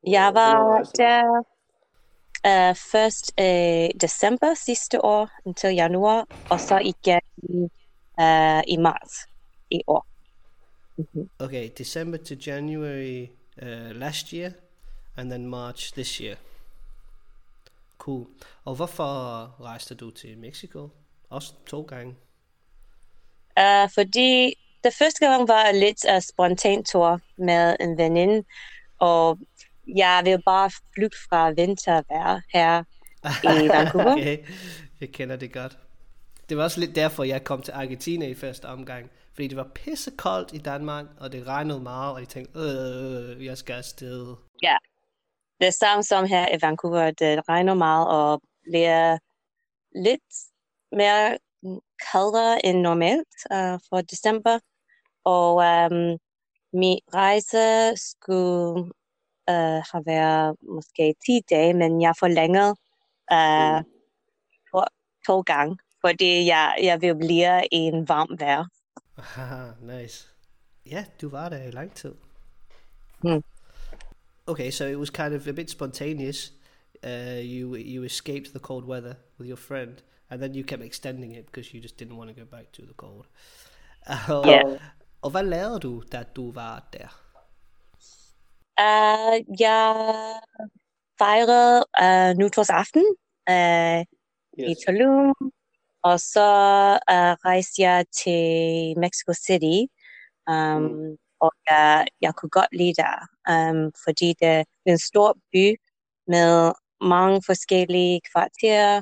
Jeg 0.07 0.35
var 0.35 0.83
der 0.97 1.45
uh, 2.47 2.77
først 2.77 3.33
i 3.41 3.89
december 4.01 4.55
sidste 4.55 5.05
år 5.05 5.29
til 5.57 5.75
januar, 5.75 6.27
og 6.51 6.61
så 6.61 6.79
igen 6.79 7.21
uh, 8.19 8.61
i 8.69 8.77
marts 8.77 9.29
i 9.71 9.83
år. 9.87 10.07
Okay, 11.39 11.71
December 11.79 12.19
to 12.19 12.35
January 12.47 13.27
uh, 13.63 13.97
last 13.97 14.33
year, 14.33 14.51
and 15.17 15.31
then 15.31 15.47
March 15.47 15.93
this 15.93 16.21
year. 16.21 16.37
Cool. 18.01 18.27
Og 18.65 18.75
hvorfor 18.75 19.05
rejste 19.65 19.95
du 19.95 20.11
til 20.11 20.39
Mexico? 20.39 20.89
Også 21.31 21.53
to 21.67 21.83
gange. 21.83 22.15
Uh, 23.61 23.91
fordi 23.95 24.55
det 24.85 24.95
første 24.99 25.27
gang 25.27 25.49
var 25.49 25.73
lidt 25.73 26.05
uh, 26.15 26.23
spontan 26.23 26.85
tur 26.85 27.21
med 27.37 27.77
en 27.81 27.99
veninde, 27.99 28.45
og 28.99 29.39
jeg 29.97 30.23
vil 30.25 30.43
bare 30.47 30.71
flygte 30.95 31.19
fra 31.29 31.51
vintervejr 31.51 32.41
her 32.53 32.85
i 33.45 33.69
Vancouver. 33.77 34.13
okay, 34.13 34.39
jeg 35.01 35.09
kender 35.09 35.37
det 35.37 35.53
godt. 35.53 35.79
Det 36.49 36.57
var 36.57 36.65
også 36.65 36.81
lidt 36.81 36.95
derfor, 36.95 37.25
jeg 37.25 37.45
kom 37.45 37.63
til 37.63 37.73
Argentina 37.73 38.27
i 38.27 38.35
første 38.35 38.65
omgang. 38.65 39.11
Fordi 39.35 39.49
det 39.49 39.57
var 39.57 39.71
pissekoldt 39.75 40.53
i 40.53 40.59
Danmark, 40.59 41.05
og 41.21 41.33
det 41.33 41.47
regnede 41.47 41.81
meget, 41.81 42.13
og 42.15 42.21
jeg 42.21 42.29
tænkte, 42.29 42.61
øh, 42.61 43.45
jeg 43.45 43.59
skal 43.59 43.75
afsted. 43.75 44.35
Ja, 44.63 44.77
det 45.61 45.75
samme 45.75 46.03
som 46.03 46.27
her 46.27 46.55
i 46.55 46.59
Vancouver. 46.63 47.11
Det 47.11 47.49
regner 47.49 47.75
meget 47.75 48.09
og 48.09 48.43
bliver 48.63 49.19
lidt 49.95 50.31
mere 50.93 51.39
kaldere 52.13 52.67
end 52.67 52.81
normalt 52.81 53.37
uh, 53.51 53.79
for 53.89 54.01
december. 54.01 54.59
Og 55.25 55.55
um, 55.55 56.19
min 56.73 56.99
rejse 57.15 57.97
skulle 57.97 58.83
uh, 59.51 59.81
have 59.93 60.07
været 60.07 60.57
måske 60.63 61.15
10 61.27 61.41
dage, 61.51 61.75
men 61.75 62.03
jeg 62.03 62.15
forlængede 62.19 62.75
uh, 63.33 63.83
to, 64.73 64.85
to 65.27 65.41
gange, 65.41 65.79
fordi 66.01 66.47
jeg, 66.47 66.75
jeg 66.83 67.01
vil 67.01 67.17
blive 67.17 67.63
i 67.73 67.77
en 67.77 68.09
varm 68.09 68.37
vejr. 68.39 68.65
Nice. 69.81 70.29
Ja, 70.87 71.05
du 71.21 71.29
var 71.29 71.49
der 71.49 71.63
i 71.63 71.71
lang 71.71 71.95
tid. 71.95 72.15
Hmm. 73.23 73.43
Okay, 74.47 74.71
so 74.71 74.85
it 74.87 74.99
was 74.99 75.11
kind 75.11 75.35
of 75.35 75.47
a 75.49 75.53
bit 75.53 75.71
spontaneous. 75.71 76.53
Uh, 77.05 77.41
you 77.43 77.77
you 77.77 78.05
escaped 78.05 78.53
the 78.53 78.59
cold 78.59 78.85
weather 78.85 79.15
with 79.39 79.49
your 79.49 79.57
friend, 79.57 80.03
and 80.31 80.43
then 80.43 80.55
you 80.55 80.65
kept 80.65 80.83
extending 80.83 81.33
it 81.35 81.47
because 81.47 81.75
you 81.75 81.81
just 81.83 81.97
didn't 81.99 82.17
want 82.17 82.29
to 82.35 82.41
go 82.41 82.47
back 82.57 82.73
to 82.73 82.83
the 82.83 82.95
cold. 82.95 83.27
Og, 84.29 84.47
Ja. 84.47 84.61
og 85.23 85.31
hvad 85.31 85.43
lavede 85.45 85.81
du, 85.81 86.03
da 86.13 86.23
du 86.23 86.53
var 86.53 86.89
der? 86.93 87.09
Uh, 88.81 89.61
jeg 89.61 89.95
fejrede 91.19 91.85
uh, 92.03 92.39
nytårsaften 92.39 93.05
uh, 93.51 94.01
i 94.71 94.75
Tulum, 94.87 95.35
og 96.03 96.21
så 96.21 96.49
uh, 97.11 97.33
rejste 97.47 97.83
jeg 97.83 98.07
til 98.23 98.99
Mexico 98.99 99.33
City, 99.33 99.79
um, 100.51 100.83
Mm. 100.83 101.17
Og 101.41 101.53
jeg, 101.71 102.07
jeg 102.21 102.35
kunne 102.35 102.51
godt 102.51 102.73
lide 102.73 102.95
der, 102.95 103.17
um, 103.53 103.93
fordi 104.05 104.35
det 104.41 104.49
er 104.49 104.65
en 104.87 104.99
stor 104.99 105.37
by 105.53 105.77
med 106.27 106.73
mange 107.01 107.43
forskellige 107.47 108.21
kvarterer 108.33 108.97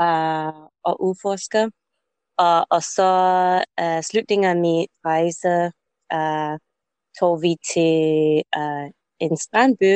uh, 0.00 0.68
og 0.84 1.02
udforsker. 1.02 1.70
Og, 2.38 2.66
og 2.70 2.82
så 2.82 3.10
uh, 3.82 4.00
slutningen 4.02 4.50
af 4.50 4.56
min 4.56 4.86
rejse 5.04 5.72
uh, 6.14 6.58
tog 7.18 7.42
vi 7.42 7.56
til 7.74 8.42
uh, 8.56 8.90
en 9.20 9.36
strandby, 9.36 9.94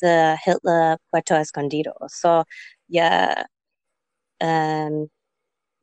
der 0.00 0.36
hedder 0.46 0.96
Puerto 1.10 1.34
Escondido. 1.34 1.92
Så 2.08 2.44
jeg, 2.88 3.44
um, 4.44 5.08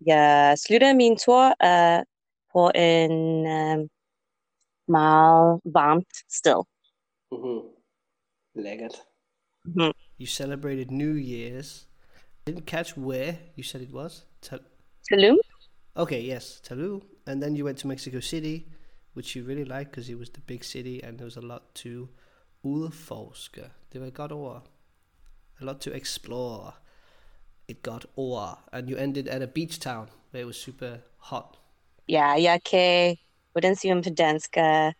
jeg 0.05 0.57
slutter 0.57 0.93
min 0.93 1.17
tur 1.17 1.45
uh, 1.69 2.01
på 2.53 2.71
en 2.75 3.13
um, 3.47 3.89
meget 4.87 5.61
varmt 5.73 6.07
still. 6.29 6.61
Mm-hmm. 7.31 7.69
Lækkert. 8.55 8.95
Mhm. 9.65 9.91
You 10.19 10.27
celebrated 10.27 10.87
New 10.91 11.15
Year's. 11.15 11.87
Didn't 12.49 12.65
catch 12.65 12.97
where 12.97 13.33
you 13.57 13.63
said 13.63 13.81
it 13.81 13.91
was. 13.93 14.25
Tal- 14.41 14.59
Tulum? 15.11 15.37
okay, 15.95 16.27
yes, 16.27 16.61
Tulum. 16.67 17.01
And 17.27 17.41
then 17.41 17.55
you 17.57 17.65
went 17.65 17.77
to 17.79 17.87
Mexico 17.87 18.19
City, 18.19 18.65
which 19.13 19.35
you 19.35 19.45
really 19.47 19.63
liked 19.63 19.91
because 19.91 20.11
it 20.11 20.19
was 20.19 20.29
the 20.29 20.41
big 20.47 20.63
city 20.63 21.03
and 21.03 21.17
there 21.17 21.25
was 21.25 21.37
a 21.37 21.41
lot 21.41 21.61
to 21.75 22.07
udforske. 22.63 23.61
Det 23.93 24.01
var 24.01 24.07
et 24.07 24.13
godt 24.13 24.31
ord. 24.31 24.61
A 25.61 25.63
lot 25.65 25.75
to 25.81 25.91
explore. 25.91 26.71
It 27.67 27.83
got 27.83 28.05
ord. 28.17 28.57
And 28.73 28.89
you 28.89 28.97
ended 28.97 29.27
at 29.27 29.41
a 29.41 29.45
beach 29.55 29.79
town 29.79 30.09
where 30.31 30.41
it 30.41 30.45
was 30.47 30.55
super 30.55 30.97
hot. 31.17 31.59
Yeah, 32.09 32.43
jeg 32.43 32.61
kan, 32.71 33.17
hvordan 33.53 33.75
siger 33.75 33.93
man 33.93 34.03
på 34.03 34.09
dansk, 34.09 34.53
uh, 34.57 34.91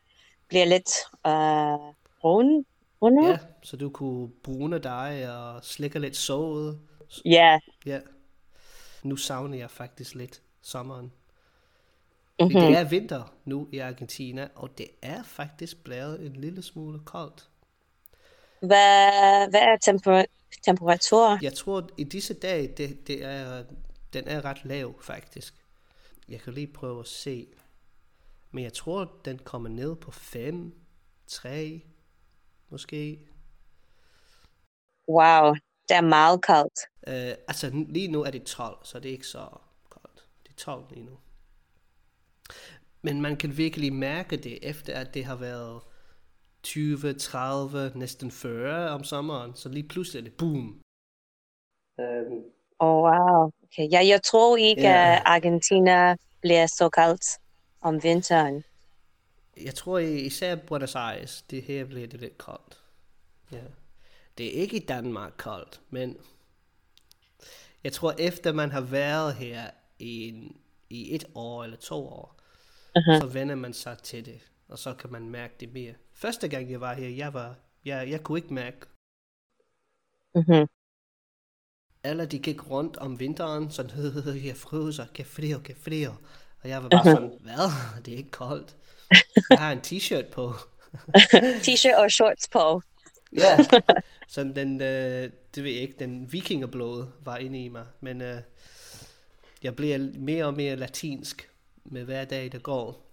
bliver 0.47 0.65
lidt 0.65 0.89
uh, 1.27 1.93
brun. 2.21 2.65
brunere? 2.99 3.29
Ja, 3.29 3.37
så 3.63 3.77
du 3.77 3.89
kunne 3.89 4.29
brune 4.43 4.79
dig 4.79 5.37
og 5.37 5.63
slikke 5.63 5.99
lidt 5.99 6.15
såret. 6.15 6.79
Ja. 7.25 7.59
Ja. 7.85 7.99
Nu 9.03 9.15
savner 9.15 9.57
jeg 9.57 9.71
faktisk 9.71 10.15
lidt 10.15 10.41
sommeren. 10.61 11.05
Mhm. 12.39 12.47
Mm-hmm. 12.47 12.61
Det 12.61 12.77
er 12.77 12.83
vinter 12.83 13.33
nu 13.45 13.67
i 13.71 13.77
Argentina, 13.77 14.47
og 14.55 14.77
det 14.77 14.87
er 15.01 15.23
faktisk 15.23 15.83
blevet 15.83 16.25
en 16.25 16.33
lille 16.33 16.61
smule 16.61 16.99
koldt. 17.05 17.47
Hvad, 18.59 19.49
hvad 19.49 19.59
er 19.61 19.77
temper- 19.85 20.25
temperatur? 20.65 21.39
Jeg 21.41 21.53
tror, 21.53 21.89
i 21.97 22.03
disse 22.03 22.33
dage, 22.33 22.67
det, 22.67 23.07
det 23.07 23.23
er, 23.25 23.63
den 24.13 24.27
er 24.27 24.45
ret 24.45 24.65
lav 24.65 25.01
faktisk. 25.01 25.53
Jeg 26.29 26.39
kan 26.39 26.53
lige 26.53 26.67
prøve 26.67 26.99
at 26.99 27.07
se. 27.07 27.47
Men 28.53 28.63
jeg 28.63 28.73
tror, 28.73 29.11
den 29.25 29.39
kommer 29.39 29.69
ned 29.69 29.95
på 29.95 30.11
5, 30.11 30.73
3, 31.27 31.81
måske. 32.69 33.27
Wow, 35.07 35.53
det 35.89 35.95
er 35.97 36.01
meget 36.01 36.41
koldt. 36.45 36.79
Uh, 37.07 37.43
altså 37.47 37.69
lige 37.73 38.07
nu 38.07 38.23
er 38.23 38.31
det 38.31 38.43
12, 38.43 38.77
så 38.83 38.99
det 38.99 39.09
er 39.09 39.13
ikke 39.13 39.27
så 39.27 39.47
koldt. 39.89 40.27
Det 40.43 40.49
er 40.49 40.55
12 40.57 40.85
lige 40.89 41.05
nu. 41.05 41.17
Men 43.01 43.21
man 43.21 43.37
kan 43.37 43.57
virkelig 43.57 43.93
mærke 43.93 44.37
det, 44.37 44.59
efter 44.69 44.99
at 44.99 45.13
det 45.13 45.25
har 45.25 45.35
været 45.35 45.81
20, 46.63 47.13
30, 47.13 47.91
næsten 47.95 48.31
40 48.31 48.89
om 48.89 49.03
sommeren. 49.03 49.55
Så 49.55 49.69
lige 49.69 49.87
pludselig 49.87 50.19
er 50.19 50.23
det 50.23 50.37
boom. 50.37 50.81
Um, 51.97 52.43
Oh, 52.79 53.03
wow. 53.03 53.51
Okay. 53.63 53.91
Ja, 53.91 54.07
jeg 54.07 54.23
tror 54.23 54.57
ikke, 54.57 54.81
Ja. 54.81 55.15
at 55.15 55.21
Argentina 55.25 56.15
bliver 56.41 56.67
så 56.67 56.89
koldt 56.89 57.25
om 57.83 58.03
vinteren. 58.03 58.63
jeg 59.57 59.75
tror 59.75 59.97
især 59.99 60.55
Buenos 60.55 60.95
Aires, 60.95 61.41
det 61.41 61.63
her 61.63 61.85
bliver 61.85 62.07
det 62.07 62.19
lidt 62.19 62.37
koldt. 62.37 62.83
Ja. 63.51 63.63
Det 64.37 64.45
er 64.45 64.61
ikke 64.61 64.77
i 64.77 64.85
Danmark 64.85 65.33
koldt, 65.37 65.81
men 65.89 66.17
jeg 67.83 67.93
tror 67.93 68.15
efter 68.17 68.53
man 68.53 68.71
har 68.71 68.81
været 68.81 69.35
her 69.35 69.69
i, 69.99 70.29
en, 70.29 70.57
i 70.89 71.15
et 71.15 71.25
år 71.35 71.63
eller 71.63 71.77
to 71.77 72.07
år, 72.07 72.39
uh-huh. 72.97 73.21
så 73.21 73.29
vender 73.33 73.55
man 73.55 73.73
sig 73.73 73.97
til 73.97 74.25
det, 74.25 74.41
og 74.67 74.79
så 74.79 74.93
kan 74.93 75.11
man 75.11 75.29
mærke 75.29 75.53
det 75.59 75.73
mere. 75.73 75.93
Første 76.13 76.47
gang 76.47 76.71
jeg 76.71 76.81
var 76.81 76.93
her, 76.93 77.09
jeg 77.09 77.33
var, 77.33 77.55
jeg, 77.85 78.09
jeg 78.09 78.23
kunne 78.23 78.39
ikke 78.39 78.53
mærke. 78.53 78.77
Mhm. 80.35 80.67
Alle 82.03 82.25
de 82.25 82.39
gik 82.39 82.69
rundt 82.69 82.97
om 82.97 83.19
vinteren, 83.19 83.71
sådan, 83.71 84.45
jeg 84.47 84.57
fryser, 84.57 85.05
kan 85.15 85.25
frio, 85.25 85.59
kan 85.59 85.75
frio. 85.75 86.11
Og 86.63 86.69
jeg 86.69 86.83
var 86.83 86.89
bare 86.89 87.03
sådan, 87.03 87.31
hvad? 87.45 88.01
Det 88.05 88.13
er 88.13 88.17
ikke 88.17 88.31
koldt. 88.31 88.75
Jeg 89.49 89.59
har 89.59 89.71
en 89.71 89.79
t-shirt 89.79 90.31
på. 90.31 90.53
T-shirt 91.65 91.97
og 91.97 92.11
shorts 92.11 92.47
på. 92.47 92.81
Ja, 93.37 93.57
sådan 94.27 94.55
den, 94.55 94.81
øh, 94.81 95.31
det 95.55 95.63
ved 95.63 95.71
jeg 95.71 95.81
ikke, 95.81 95.95
den 95.99 96.31
vikingerblod 96.33 97.05
var 97.19 97.37
inde 97.37 97.63
i 97.63 97.67
mig, 97.69 97.85
men 98.01 98.21
øh, 98.21 98.41
jeg 99.63 99.75
bliver 99.75 100.09
mere 100.17 100.45
og 100.45 100.53
mere 100.53 100.75
latinsk 100.75 101.49
med 101.83 102.03
hver 102.03 102.25
dag, 102.25 102.51
der 102.51 102.59
går. 102.59 103.11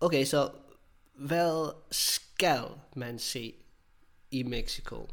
Okay, 0.00 0.24
så 0.24 0.50
hvad 1.14 1.74
skal 1.90 2.64
man 2.94 3.18
se 3.18 3.54
i 4.30 4.42
Mexico? 4.42 5.08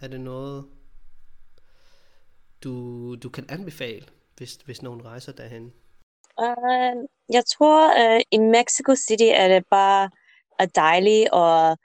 Er 0.00 0.08
det 0.08 0.20
noget, 0.20 0.64
du, 2.64 3.14
du 3.14 3.28
kan 3.28 3.46
anbefale, 3.48 4.06
hvis, 4.36 4.54
hvis 4.64 4.82
nogen 4.82 5.04
rejser 5.04 5.32
derhen? 5.32 5.72
Uh, 6.40 7.04
jeg 7.32 7.44
tror, 7.46 8.14
uh, 8.14 8.20
i 8.30 8.38
Mexico 8.38 8.94
City 8.94 9.28
er 9.34 9.48
det 9.48 9.64
bare 9.70 10.10
uh, 10.62 10.68
dejligt 10.74 11.28
at 11.32 11.76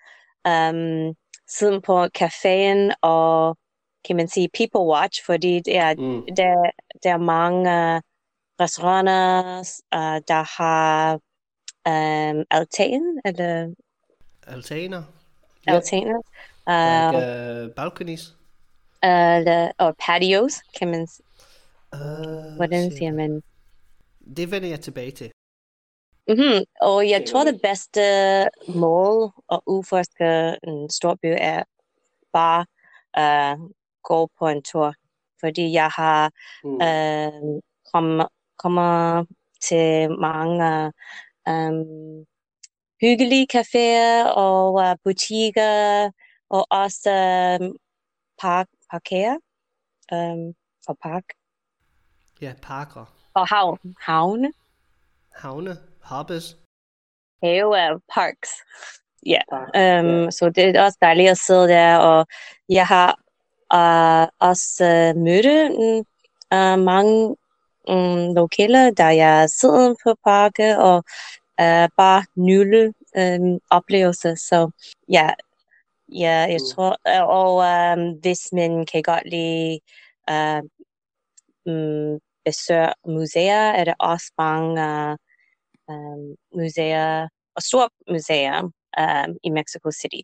um, 0.52 1.16
sidde 1.48 1.82
på 1.82 2.04
caféen 2.06 2.94
og 3.02 3.58
kan 4.06 4.16
man 4.16 4.28
sige 4.28 4.50
people 4.54 4.82
watch, 4.82 5.26
fordi 5.26 5.60
det 5.60 5.78
er, 5.78 5.96
Mm. 5.98 6.36
der, 6.36 6.72
der 7.04 7.14
er 7.14 7.18
mange 7.18 7.62
uh, 7.96 8.02
restauranter, 8.60 9.60
uh, 9.96 10.22
der 10.28 10.62
har 10.62 11.14
um, 11.90 12.46
altan, 12.52 13.22
eller 13.26 13.74
Altaner? 14.48 15.04
altaner, 15.68 16.18
uh, 16.68 17.14
Like, 17.14 17.66
uh, 17.66 17.76
balconies? 17.76 18.36
eller, 19.04 19.72
og 19.78 19.96
patios, 20.00 20.54
kan 20.80 20.88
man, 20.88 21.08
Uh, 21.94 22.56
hvordan 22.56 22.92
siger 22.92 23.12
man? 23.14 23.44
Det 24.38 24.52
vender 24.52 24.70
jeg 24.70 24.80
tilbage 24.82 25.12
til. 25.12 25.32
Mm-hmm. 26.30 26.66
Og 26.82 27.10
jeg 27.10 27.26
tror, 27.28 27.44
det 27.44 27.62
bedste 27.62 28.02
mål 28.68 29.32
at 29.52 29.60
udforske 29.66 30.58
en 30.64 30.90
stor 30.90 31.16
by 31.22 31.36
er 31.38 31.64
bare 32.34 32.66
at 33.14 33.58
uh, 33.58 33.70
gå 34.04 34.30
på 34.40 34.48
en 34.48 34.64
tur. 34.64 34.94
Fordi 35.40 35.72
jeg 35.72 35.90
har 35.90 36.32
Mm. 36.64 36.74
uh, 36.74 37.62
kom, 37.94 38.28
kommer 38.58 39.26
til 39.62 40.12
mange 40.20 40.94
um, 41.50 42.26
hyggelige 43.02 43.48
caféer 43.56 44.28
og 44.28 44.74
uh, 44.74 44.96
butikker 45.04 46.12
og 46.50 46.68
også 46.70 47.10
um, 47.62 47.76
park, 48.42 48.68
parker 48.92 49.38
um, 50.12 50.54
og 50.88 50.98
park 51.04 51.24
Ja, 52.42 52.54
parker. 52.62 53.19
Og 53.40 53.48
havn, 53.48 53.96
havne. 54.02 54.52
Havne. 55.36 55.78
Hoppes. 56.04 56.56
have 57.44 57.68
uh, 57.68 58.00
parks. 58.14 58.50
Ja, 59.26 59.42
Park, 59.50 59.70
um, 60.04 60.32
så 60.32 60.50
det 60.56 60.76
er 60.76 60.84
også 60.84 60.98
dejligt 61.02 61.30
at 61.30 61.38
sidde 61.38 61.68
der, 61.68 61.98
og 61.98 62.28
jeg 62.70 62.88
har 62.88 63.12
uh, 63.74 64.28
også 64.50 64.84
uh, 65.16 65.22
mødt 65.22 65.72
mm, 65.72 66.06
uh, 66.58 66.80
mange 66.80 67.36
um, 67.90 68.34
lokale, 68.36 68.92
der 68.96 69.10
jeg 69.10 69.50
sidder 69.50 69.96
på 70.04 70.16
parke 70.24 70.78
og 70.78 70.98
uh, 71.62 71.88
bare 71.98 72.24
nyde 72.36 72.94
um, 73.18 73.60
oplevelser. 73.70 74.36
Så 74.36 74.72
ja, 75.10 75.30
ja 76.10 76.38
jeg 76.50 76.60
Mm. 76.62 76.68
tror, 76.76 76.98
uh, 77.10 77.28
og 77.30 77.54
um, 77.56 78.20
hvis 78.22 78.40
man 78.54 78.86
kan 78.86 79.04
godt 79.04 79.24
lide 79.26 79.80
uh, 80.32 80.62
um, 81.66 82.20
besøg 82.50 82.88
museer, 83.08 83.64
er 83.80 83.84
der 83.90 83.94
også 84.00 84.28
mange 84.38 84.72
uh, 84.88 85.16
um, 85.94 86.36
museer 86.60 87.28
og 87.56 87.62
store 87.70 87.90
museer 88.14 88.58
um, 89.02 89.30
i 89.44 89.50
Mexico 89.50 89.92
City. 89.92 90.22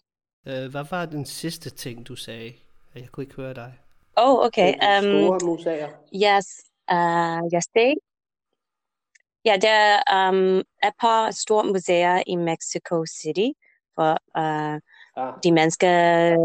Uh, 0.50 0.66
hvad 0.72 0.86
var 0.92 1.06
den 1.06 1.26
sidste 1.26 1.70
ting, 1.70 2.08
du 2.08 2.16
sagde? 2.16 2.54
Jeg 2.96 3.08
kunne 3.12 3.24
ikke 3.24 3.36
høre 3.36 3.54
dig. 3.54 3.72
Oh, 4.18 4.46
okay. 4.46 4.70
Um, 4.90 5.06
museer. 5.50 5.90
yes, 6.26 6.48
uh, 6.96 7.42
yes, 7.56 7.68
det. 7.76 7.94
Ja, 9.46 9.56
der 9.62 9.70
er 9.70 10.30
um, 10.30 10.58
et 10.60 10.96
par 11.02 11.32
store 11.32 11.64
museer 11.64 12.24
i 12.28 12.36
Mexico 12.36 13.06
City 13.06 13.50
for 13.96 14.12
uh, 14.38 14.80
Ah. 15.18 15.34
de 15.44 15.52
mennesker, 15.52 15.92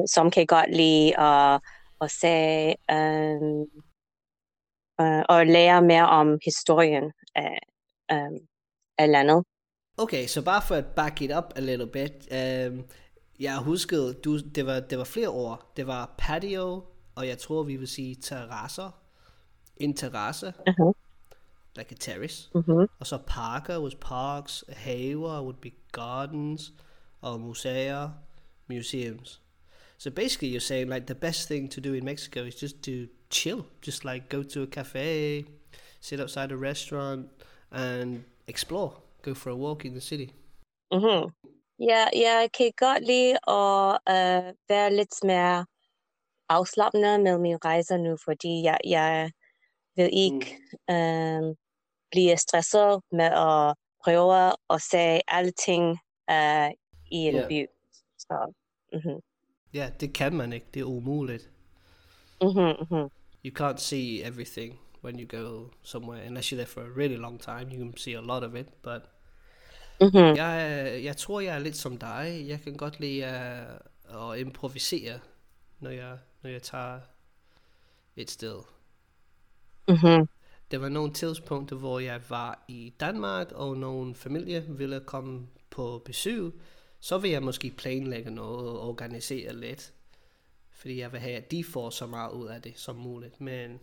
som 0.06 0.30
kan 0.30 0.46
godt 0.46 0.70
lide 0.76 1.20
at, 1.20 1.60
at 2.00 2.10
se 2.10 2.34
um, 2.92 3.66
uh, 5.00 5.22
og 5.28 5.46
lære 5.46 5.82
mere 5.82 6.08
om 6.08 6.38
historien 6.44 7.12
af, 7.34 7.58
um, 8.12 8.38
af 8.98 9.10
landet. 9.10 9.44
Okay, 9.96 10.26
så 10.26 10.42
bare 10.42 10.62
for 10.62 10.74
at 10.74 10.86
back 10.86 11.22
it 11.22 11.30
up 11.36 11.52
a 11.56 11.60
little 11.60 11.86
bit. 11.86 12.12
Um, 12.70 12.84
jeg 13.40 13.58
huskede, 13.58 14.14
du, 14.14 14.38
det, 14.38 14.66
var, 14.66 14.80
det 14.80 14.98
var 14.98 15.04
flere 15.04 15.28
ord. 15.28 15.72
Det 15.76 15.86
var 15.86 16.14
patio, 16.18 16.84
og 17.14 17.28
jeg 17.28 17.38
tror, 17.38 17.62
vi 17.62 17.76
vil 17.76 17.88
sige 17.88 18.14
terrasser. 18.14 18.90
En 19.76 19.94
terrasse. 19.96 20.52
Mhm. 20.66 20.94
Like 21.76 21.92
a 21.92 21.94
terrace. 22.00 22.50
Mm-hmm. 22.54 22.86
Og 23.00 23.06
så 23.06 23.18
parker 23.26 23.78
was 23.78 23.94
parks. 23.94 24.64
Haver 24.68 25.42
would 25.42 25.56
be 25.56 25.70
gardens. 25.92 26.72
Og 27.20 27.40
museer, 27.40 28.10
museums. 28.68 29.39
So 30.00 30.10
basically 30.10 30.48
you're 30.48 30.68
saying 30.72 30.88
like 30.88 31.06
the 31.06 31.14
best 31.14 31.46
thing 31.46 31.68
to 31.68 31.80
do 31.80 31.92
in 31.92 32.04
Mexico 32.06 32.44
is 32.44 32.54
just 32.54 32.82
to 32.84 33.06
chill. 33.28 33.66
Just 33.82 34.02
like 34.02 34.30
go 34.30 34.42
to 34.42 34.62
a 34.62 34.66
cafe, 34.66 35.44
sit 36.00 36.20
outside 36.20 36.52
a 36.52 36.56
restaurant 36.56 37.28
and 37.70 38.24
explore. 38.46 38.94
Go 39.20 39.34
for 39.34 39.50
a 39.50 39.56
walk 39.56 39.84
in 39.84 39.92
the 39.92 40.00
city. 40.00 40.32
Mm-hmm. 40.92 41.28
Ja, 41.78 42.06
jeg 42.14 42.48
kan 42.52 42.72
godt 42.76 43.04
lide 43.04 43.32
at 43.48 43.98
uh, 44.14 44.54
være 44.68 44.94
lidt 44.94 45.24
mere 45.24 45.66
afslappende 46.48 47.18
med 47.18 47.38
mine 47.38 47.58
rejser 47.64 47.96
nu, 47.96 48.16
fordi 48.24 48.62
jeg, 48.62 48.78
jeg 48.84 49.30
vil 49.96 50.08
ikke 50.12 50.56
um, 50.92 51.54
blive 52.10 52.36
stresset 52.36 53.00
med 53.12 53.24
at 53.24 53.74
prøve 54.04 54.52
at 54.70 54.82
se 54.82 55.20
alle 55.28 55.50
ting 55.50 55.90
uh, 56.30 56.70
i 57.10 57.18
en 57.28 57.34
Ja. 57.34 57.48
by. 57.48 57.66
Så, 58.18 58.52
mm-hmm. 58.92 59.20
Ja, 59.74 59.90
det 60.00 60.12
kan 60.12 60.34
man 60.34 60.52
ikke. 60.52 60.66
Det 60.74 60.80
er 60.80 60.84
umuligt. 60.84 61.50
Mm-hmm, 62.42 62.60
mm-hmm. 62.60 63.10
You 63.44 63.52
can't 63.60 63.78
see 63.78 64.22
everything 64.24 64.78
when 65.04 65.20
you 65.20 65.40
go 65.40 65.70
somewhere 65.82 66.26
unless 66.26 66.52
you're 66.52 66.56
there 66.56 66.66
for 66.66 66.80
a 66.80 66.98
really 66.98 67.16
long 67.16 67.40
time. 67.40 67.72
You 67.72 67.78
can 67.78 67.96
see 67.96 68.14
a 68.16 68.20
lot 68.20 68.42
of 68.44 68.54
it, 68.54 68.66
but 68.82 69.02
Mm-hmm. 70.00 70.36
jeg, 70.36 71.00
jeg 71.04 71.16
tror, 71.16 71.40
jeg 71.40 71.54
er 71.54 71.58
lidt 71.58 71.76
som 71.76 71.96
dig. 71.98 72.44
Jeg 72.48 72.60
kan 72.60 72.76
godt 72.76 73.00
lide 73.00 73.24
uh, 74.14 74.32
at 74.32 74.38
improvisere, 74.38 75.18
når 75.80 75.90
jeg, 75.90 76.18
når 76.42 76.50
jeg 76.50 76.62
tager 76.62 77.00
et 78.16 78.30
sted. 78.30 78.56
Mm-hmm. 79.88 80.28
Der 80.70 80.78
var 80.78 80.88
nogle 80.88 81.12
tidspunkter, 81.12 81.76
hvor 81.76 81.98
jeg 81.98 82.20
var 82.28 82.64
i 82.68 82.92
Danmark, 83.00 83.52
og 83.52 83.76
nogle 83.76 84.14
familie 84.14 84.64
ville 84.68 85.00
komme 85.00 85.46
på 85.70 86.02
besøg. 86.04 86.52
Så 87.00 87.18
vil 87.18 87.30
jeg 87.30 87.42
måske 87.42 87.70
planlægge 87.70 88.30
noget 88.30 88.68
og 88.68 88.88
organisere 88.88 89.56
lidt. 89.56 89.92
Fordi 90.70 90.98
jeg 90.98 91.12
vil 91.12 91.20
have, 91.20 91.36
at 91.36 91.50
de 91.50 91.64
får 91.64 91.90
så 91.90 92.06
meget 92.06 92.32
ud 92.32 92.46
af 92.46 92.62
det 92.62 92.78
som 92.78 92.96
muligt. 92.96 93.40
Men 93.40 93.80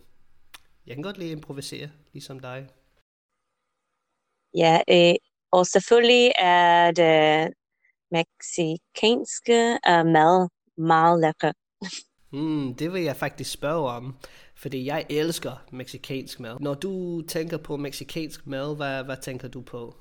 jeg 0.86 0.96
kan 0.96 1.02
godt 1.02 1.18
lide 1.18 1.30
at 1.30 1.36
improvisere, 1.36 1.90
ligesom 2.12 2.40
dig. 2.40 2.68
Ja, 4.54 4.80
øh, 4.90 5.14
og 5.50 5.66
selvfølgelig 5.66 6.32
er 6.38 6.90
det 6.90 7.52
mexikanske 8.10 9.78
uh, 9.88 10.06
mad 10.06 10.48
meget 10.76 11.20
lækker. 11.20 11.52
Mm, 12.32 12.74
det 12.74 12.92
vil 12.92 13.02
jeg 13.02 13.16
faktisk 13.16 13.52
spørge 13.52 13.90
om, 13.90 14.16
fordi 14.56 14.86
jeg 14.86 15.06
elsker 15.10 15.66
meksikansk 15.72 16.40
mad. 16.40 16.60
Når 16.60 16.74
du 16.74 17.22
tænker 17.22 17.56
på 17.56 17.76
meksikansk 17.76 18.46
mad, 18.46 18.76
hvad, 18.76 19.04
hvad 19.04 19.16
tænker 19.16 19.48
du 19.48 19.62
på? 19.62 19.96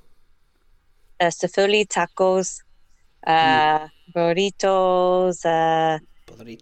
Uh, 1.23 1.30
selvfølgelig 1.32 1.89
tacos, 1.89 2.47
uh, 3.27 3.89
burritos, 4.13 5.45
uh, 5.45 5.99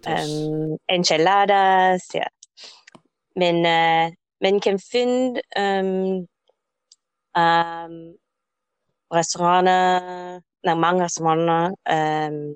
um, 0.06 0.78
enchiladas, 0.88 2.14
ja. 2.14 2.26
Men 3.36 3.56
uh, 3.56 4.12
man 4.40 4.60
kan 4.60 4.78
finde 4.92 5.40
um, 5.58 6.26
um, 7.42 8.14
restauranter, 9.14 10.40
nej, 10.64 10.74
mange 10.74 11.04
restauranter, 11.04 11.74
um, 11.90 12.54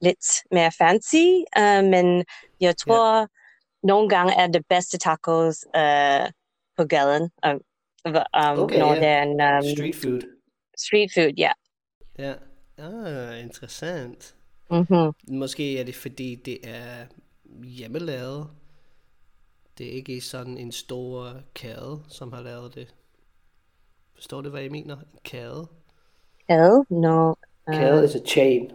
lidt 0.00 0.26
mere 0.52 0.72
fancy, 0.78 1.26
uh, 1.58 1.84
men 1.84 2.24
jeg 2.60 2.76
tror, 2.76 3.16
yeah. 3.16 3.26
nogle 3.82 4.08
gange 4.08 4.34
er 4.34 4.46
det 4.46 4.62
bedste 4.68 4.98
tacos 4.98 5.66
uh, 5.76 6.30
på 6.76 6.84
gaden, 6.84 7.30
um, 7.46 7.60
um, 8.06 8.58
Okay, 8.58 8.78
når 8.78 8.94
ja. 8.94 9.00
det 9.00 9.08
er 9.08 9.22
en 9.22 9.40
um, 9.40 9.76
Street 9.76 9.96
food. 9.96 10.20
street 10.76 11.10
food, 11.14 11.32
ja. 11.38 11.52
Ja. 12.18 12.34
Ah, 12.78 13.38
interessant. 13.40 14.34
Mm-hmm. 14.70 15.12
Måske 15.38 15.78
er 15.80 15.84
det 15.84 15.94
fordi, 15.94 16.34
det 16.34 16.58
er 16.68 17.06
hjemmelavet. 17.64 18.50
Det 19.78 19.86
er 19.86 19.90
ikke 19.92 20.20
sådan 20.20 20.58
en 20.58 20.72
stor 20.72 21.40
kæde, 21.54 22.02
som 22.08 22.32
har 22.32 22.42
lavet 22.42 22.74
det. 22.74 22.94
Forstår 24.14 24.40
du, 24.40 24.50
hvad 24.50 24.62
jeg 24.62 24.70
mener? 24.70 24.96
En 24.96 25.18
kæde? 25.24 25.68
Hell, 26.48 26.84
no. 26.90 27.34
Kæde 27.72 28.04
is 28.04 28.14
a 28.14 28.20
chain. 28.26 28.70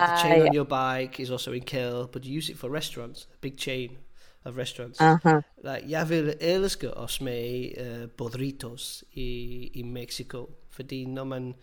Ah, 0.00 0.16
chain 0.16 0.42
on 0.42 0.46
yeah. 0.46 0.54
your 0.54 0.64
bike 0.64 1.20
is 1.22 1.30
also 1.30 1.52
in 1.52 1.62
kæde, 1.62 2.08
but 2.12 2.24
you 2.24 2.38
use 2.38 2.50
it 2.52 2.58
for 2.58 2.68
restaurants. 2.68 3.28
A 3.34 3.36
big 3.40 3.58
chain 3.58 3.98
of 4.44 4.56
restaurants. 4.56 5.00
Uh-huh. 5.00 5.42
Like, 5.64 5.90
jeg 5.90 6.08
vil 6.08 6.34
elske 6.40 6.98
at 6.98 7.10
smage 7.10 7.74
uh, 7.80 8.10
burritos 8.10 9.04
i, 9.12 9.30
i 9.74 9.82
Mexico, 9.82 10.50
fordi 10.70 11.04
når 11.04 11.24
man, 11.24 11.54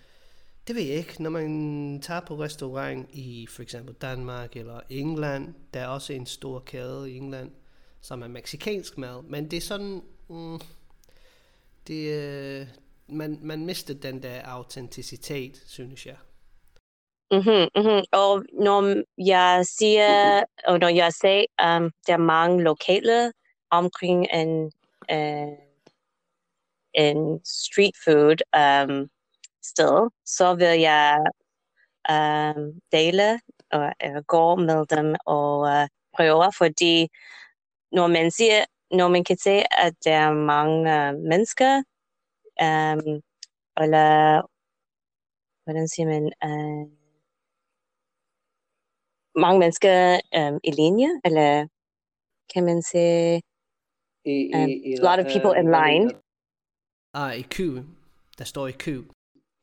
det 0.68 0.76
ved 0.76 0.84
jeg 0.84 0.96
ikke, 0.96 1.24
når 1.24 1.30
man 1.30 2.00
tager 2.02 2.22
på 2.22 2.36
restaurant 2.36 3.10
i 3.14 3.48
for 3.50 3.62
eksempel 3.62 3.96
Danmark 3.96 4.56
eller 4.56 4.80
England, 4.90 5.54
der 5.74 5.80
er 5.80 5.88
også 5.88 6.14
en 6.14 6.26
stor 6.26 6.60
kæde 6.60 7.12
i 7.12 7.18
England, 7.18 7.52
som 8.02 8.22
er 8.22 8.28
meksikansk 8.28 8.98
mad, 8.98 9.24
men 9.24 9.52
det 9.52 9.58
er 9.58 9.62
sådan, 9.62 10.02
mm, 10.30 10.60
det, 11.88 12.14
øh, 12.14 12.68
man, 13.08 13.40
man 13.42 13.66
mister 13.66 13.94
den 13.94 14.24
der 14.24 14.42
autenticitet, 14.46 15.64
synes 15.68 16.06
jeg. 16.06 16.18
Mm-hmm, 17.32 17.68
mm-hmm. 17.76 18.04
Og 18.12 18.44
når 18.54 19.04
jeg 19.18 19.66
siger, 19.66 20.44
og 20.68 20.80
når 20.80 20.88
jeg 20.88 21.14
siger, 21.14 21.46
um, 21.64 21.92
der 22.08 22.14
er 22.14 22.18
mange 22.18 22.64
lokale 22.64 23.32
omkring 23.70 24.28
en, 24.34 24.72
uh, 25.12 25.58
en 26.94 27.46
street 27.46 27.96
food 28.06 28.38
um, 28.58 29.10
sted, 29.64 30.10
så 30.26 30.56
vil 30.56 30.80
jeg 30.80 31.18
um, 32.14 32.82
dele 32.92 33.40
og 33.72 33.94
uh, 34.06 34.22
gå 34.28 34.56
med 34.56 34.86
dem 34.86 35.16
og 35.26 35.60
uh, 35.60 35.88
prøve, 36.16 36.52
fordi 36.58 37.08
når 37.92 38.08
man 38.08 38.32
siger, 38.32 38.66
når 38.92 39.08
man 39.08 39.24
kan 39.24 39.38
se, 39.38 39.56
at 39.86 39.94
der 40.06 40.16
er 40.16 40.34
mange 40.34 40.80
uh, 40.80 41.20
mennesker, 41.30 41.74
um, 42.68 43.22
eller 43.84 44.42
hvordan 45.64 45.88
siger 45.88 46.08
man, 46.14 46.24
uh, 46.48 46.86
mange 49.42 49.60
mennesker 49.60 50.20
um, 50.38 50.60
i 50.64 50.72
linje, 50.72 51.10
eller 51.26 51.68
kan 52.54 52.64
man 52.66 52.82
sige, 52.82 53.42
I, 54.26 54.52
Um, 54.56 54.70
a 55.00 55.02
lot 55.10 55.20
of 55.20 55.26
people 55.34 55.54
in 55.60 55.68
line. 55.72 56.12
Ah, 57.14 57.40
i 57.40 57.42
kø. 57.42 57.84
Der 58.38 58.44
står 58.44 58.68
i 58.68 58.72
kø. 58.72 59.04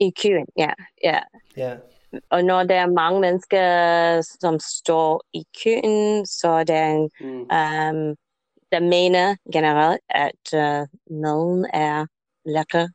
I 0.00 0.12
køen, 0.22 0.46
ja, 0.56 0.72
ja. 1.04 1.18
Ja. 1.56 1.76
Og 2.30 2.44
når 2.44 2.62
der 2.62 2.74
er 2.74 2.86
mange 2.86 3.20
mennesker, 3.20 3.62
som 4.40 4.58
står 4.60 5.24
i 5.32 5.44
køen, 5.64 6.26
så 6.26 6.48
er 6.48 6.64
der 6.64 6.86
en, 6.86 7.10
Mm. 7.20 7.40
um, 7.40 8.16
der 8.72 8.80
mener 8.80 9.36
generelt, 9.52 10.00
at 10.08 10.52
uh, 10.54 10.88
maden 11.20 11.66
er 11.72 12.06
lækker. 12.44 12.88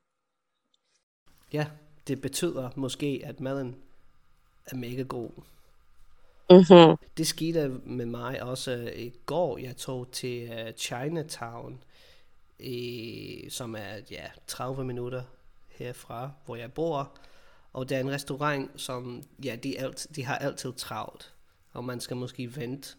Ja, 1.53 1.65
det 2.07 2.21
betyder 2.21 2.69
måske, 2.75 3.21
at 3.25 3.39
maden 3.39 3.75
er 4.65 4.75
mega 4.75 5.01
god. 5.01 5.29
Mm-hmm. 6.49 6.97
Det 7.17 7.27
skete 7.27 7.69
med 7.83 8.05
mig 8.05 8.43
også 8.43 8.71
øh, 8.71 8.91
i 8.99 9.13
går. 9.25 9.57
Jeg 9.57 9.75
tog 9.77 10.11
til 10.11 10.49
uh, 10.49 10.71
Chinatown, 10.77 11.83
i, 12.59 13.47
som 13.49 13.75
er 13.75 13.95
ja, 14.11 14.25
30 14.47 14.83
minutter 14.83 15.23
herfra, 15.75 16.31
hvor 16.45 16.55
jeg 16.55 16.73
bor. 16.73 17.17
Og 17.73 17.89
der 17.89 17.95
er 17.95 17.99
en 17.99 18.11
restaurant, 18.11 18.81
som 18.81 19.23
ja, 19.43 19.55
de, 19.55 19.79
alt, 19.79 20.07
de 20.15 20.25
har 20.25 20.37
altid 20.37 20.73
travlt. 20.73 21.33
Og 21.73 21.83
man 21.83 21.99
skal 21.99 22.17
måske 22.17 22.55
vente 22.55 22.89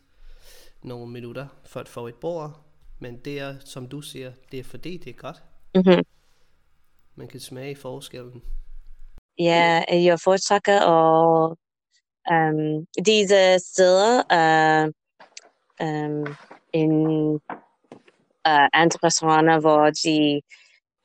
nogle 0.83 1.12
minutter 1.12 1.47
for 1.65 1.81
at 1.81 1.89
få 1.89 2.07
et 2.07 2.15
bord. 2.15 2.61
Men 2.99 3.17
det 3.17 3.41
er, 3.41 3.55
som 3.65 3.89
du 3.89 4.01
siger, 4.01 4.33
det 4.53 4.61
er 4.61 4.65
fordi 4.65 4.97
det 4.97 5.11
er 5.11 5.15
godt. 5.15 5.43
Mm-hmm. 5.75 6.05
Man 7.15 7.29
kan 7.29 7.41
smage 7.41 7.77
forskellen. 7.77 8.43
Ja, 9.39 9.85
jeg 9.91 10.21
foretrækker 10.21 10.81
og 10.81 11.59
um, 12.31 12.87
disse 13.07 13.59
steder 13.59 14.23
uh, 14.33 14.93
um, 15.87 16.37
en 16.73 17.07
uh, 18.47 18.69
andre 18.73 18.99
restauranter, 19.05 19.61
hvor 19.61 19.91
de 19.91 20.43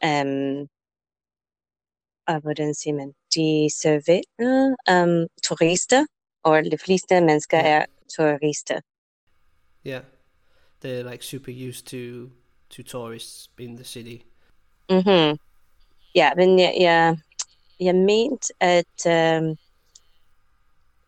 um, 0.05 0.67
hvordan 2.41 2.73
siger 2.75 2.93
man, 2.93 3.13
de 3.35 3.69
serverer 3.81 4.75
um, 4.91 5.27
turister, 5.43 6.05
og 6.43 6.63
de 6.63 6.77
fleste 6.85 7.21
mennesker 7.21 7.57
Ja. 7.57 7.79
er 7.79 7.85
turister. 8.17 8.79
Yeah, 9.87 10.03
they're 10.85 11.11
like 11.11 11.23
super 11.25 11.51
used 11.69 11.85
to 11.85 12.29
to 12.69 12.83
tourists 12.83 13.49
in 13.59 13.75
the 13.75 13.85
city. 13.85 14.17
Mm-hmm. 14.91 15.37
Ja, 16.15 16.31
men 16.35 16.59
jeg, 16.59 16.75
jeg, 16.79 17.17
jeg 17.79 17.95
mente, 17.95 18.53
at 18.59 19.05
um, 19.41 19.57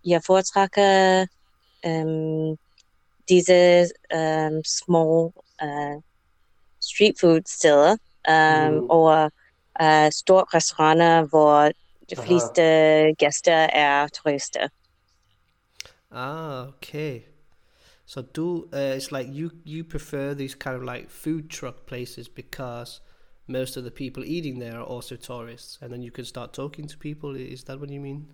jeg 0.06 0.22
foretrækker 0.26 1.26
um, 1.88 2.58
disse 3.30 3.90
um, 4.16 4.64
små 4.64 5.26
uh, 5.64 6.02
street 6.82 7.16
food 7.20 7.42
steder 7.48 7.92
um, 8.30 8.74
Mhm. 8.74 8.90
og 8.90 9.32
uh, 9.82 10.10
store 10.12 10.46
restauranter, 10.54 11.24
hvor 11.24 11.62
de 12.10 12.16
Aha. 12.18 12.26
fleste 12.26 12.62
gæster 13.20 13.68
er 13.74 14.08
turister. 14.08 14.68
Ah, 16.12 16.68
okay. 16.68 17.22
So 18.06 18.22
do 18.22 18.68
uh, 18.74 18.98
it's 18.98 19.12
like 19.12 19.30
you 19.40 19.50
you 19.66 19.84
prefer 19.84 20.34
these 20.36 20.56
kind 20.56 20.76
of 20.76 20.84
like 20.96 21.10
food 21.10 21.50
truck 21.50 21.76
places 21.88 22.30
because 22.30 23.02
most 23.48 23.78
of 23.78 23.84
the 23.84 23.92
people 23.92 24.24
eating 24.26 24.60
there 24.62 24.78
are 24.78 24.96
also 24.96 25.16
tourists, 25.16 25.80
and 25.82 25.92
then 25.92 26.04
you 26.04 26.12
can 26.12 26.26
start 26.26 26.54
talking 26.54 26.90
to 26.90 26.98
people. 26.98 27.36
Is 27.54 27.64
that 27.64 27.80
what 27.80 27.90
you 27.90 28.00
mean? 28.02 28.28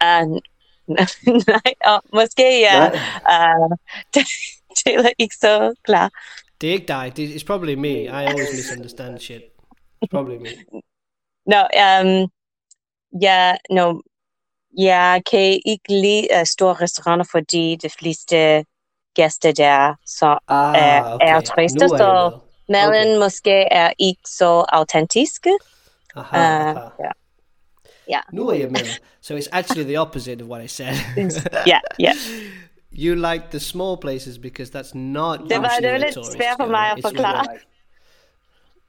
Nej, 1.48 1.74
og 1.84 2.02
måske 2.12 2.60
ja. 2.60 2.90
Uh, 2.90 3.70
det, 4.14 4.22
det 4.84 4.94
er 4.94 5.10
ikke 5.18 5.34
så 5.40 5.74
klar. 5.84 6.10
Det 6.60 6.68
er 6.68 6.72
ikke 6.72 6.86
dig. 6.86 7.12
Det- 7.16 7.34
It's 7.36 7.44
probably 7.46 7.74
me. 7.74 7.88
I 8.02 8.08
always 8.08 8.52
misunderstand 8.56 9.18
shit. 9.20 9.42
Probably 10.10 10.38
me. 10.38 10.48
No, 11.46 11.56
um, 11.56 12.30
ja, 13.22 13.54
no, 13.70 14.00
jeg 14.78 15.22
kan 15.30 15.60
ikke 15.66 15.88
lide 15.88 16.28
uh, 16.40 16.44
store 16.46 16.74
restauranter, 16.74 17.26
fordi 17.30 17.76
de 17.82 17.90
fleste 17.98 18.64
gæster 19.14 19.52
der 19.52 19.94
så 20.06 20.38
Ah, 20.48 20.74
er, 20.78 21.14
okay. 21.14 21.26
er 21.26 21.40
turister, 21.40 21.86
er 21.86 21.90
jeg 21.92 21.98
så 21.98 22.38
maden 22.68 23.08
Okay. 23.16 23.24
måske 23.24 23.50
er 23.52 23.92
ikke 23.98 24.20
så 24.26 24.64
autentiske. 24.68 25.52
Aha, 26.16 26.36
aha. 26.36 26.80
ja. 26.98 27.10
Ja. 28.08 28.20
Nu 28.32 28.48
er 28.48 28.54
jeg 28.54 28.70
med. 28.70 28.80
So 29.22 29.36
it's 29.36 29.48
actually 29.52 29.84
the 29.84 30.00
opposite 30.00 30.42
of 30.44 30.48
what 30.48 30.64
I 30.64 30.68
said. 30.68 30.94
Ja, 31.66 31.78
ja. 31.98 32.12
You 32.98 33.14
like 33.14 33.44
the 33.50 33.60
small 33.60 33.96
places 34.00 34.38
because 34.38 34.78
that's 34.78 34.94
not 34.94 35.38
Det 35.38 35.56
var- 35.62 35.78
det 35.80 35.92
var 35.92 35.98
lidt 35.98 36.14
svært 36.14 36.56
for 36.60 36.66
mig 36.66 36.90
at 36.92 36.98
forklare. 37.02 37.44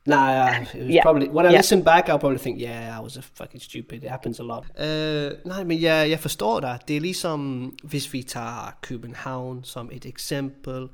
Nah, 0.08 0.30
yeah, 0.30 0.62
it 0.62 0.74
was 0.82 0.90
Yeah. 0.94 1.02
probably 1.04 1.28
when 1.30 1.46
I 1.46 1.50
Yeah. 1.50 1.60
listen 1.60 1.84
back, 1.84 2.10
I'll 2.10 2.18
probably 2.20 2.38
think, 2.40 2.62
yeah, 2.62 3.00
I 3.00 3.04
was 3.04 3.18
a 3.18 3.22
fucking 3.22 3.62
stupid. 3.62 4.04
It 4.04 4.10
happens 4.10 4.40
a 4.40 4.44
lot. 4.44 4.64
Uh, 4.80 5.48
nej, 5.48 5.64
men 5.64 5.82
jeg, 5.82 6.10
jeg 6.10 6.20
forstår 6.20 6.60
dig. 6.60 6.80
Det 6.88 6.98
er 6.98 7.02
ligesom, 7.02 7.66
hvis 7.84 8.14
vi 8.14 8.24
tager 8.24 8.78
København 8.82 9.64
som 9.64 9.90
et 9.94 10.06
eksempel, 10.06 10.88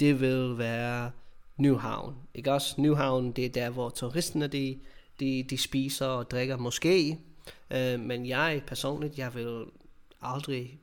det 0.00 0.20
vil 0.20 0.58
være 0.58 1.10
Nyhavn. 1.56 2.14
Ikke 2.34 2.52
også? 2.52 2.74
Nyhavn, 2.80 3.32
det 3.32 3.44
er 3.44 3.48
der, 3.48 3.70
hvor 3.70 3.88
turisterne, 3.88 4.46
de, 4.46 4.78
de, 5.20 5.42
de 5.50 5.58
spiser 5.58 6.06
og 6.06 6.30
drikker 6.30 6.56
måske. 6.56 7.18
Uh, 7.70 8.00
men 8.00 8.26
jeg 8.26 8.62
personligt, 8.66 9.18
jeg 9.18 9.34
vil 9.34 9.64
aldrig 10.22 10.78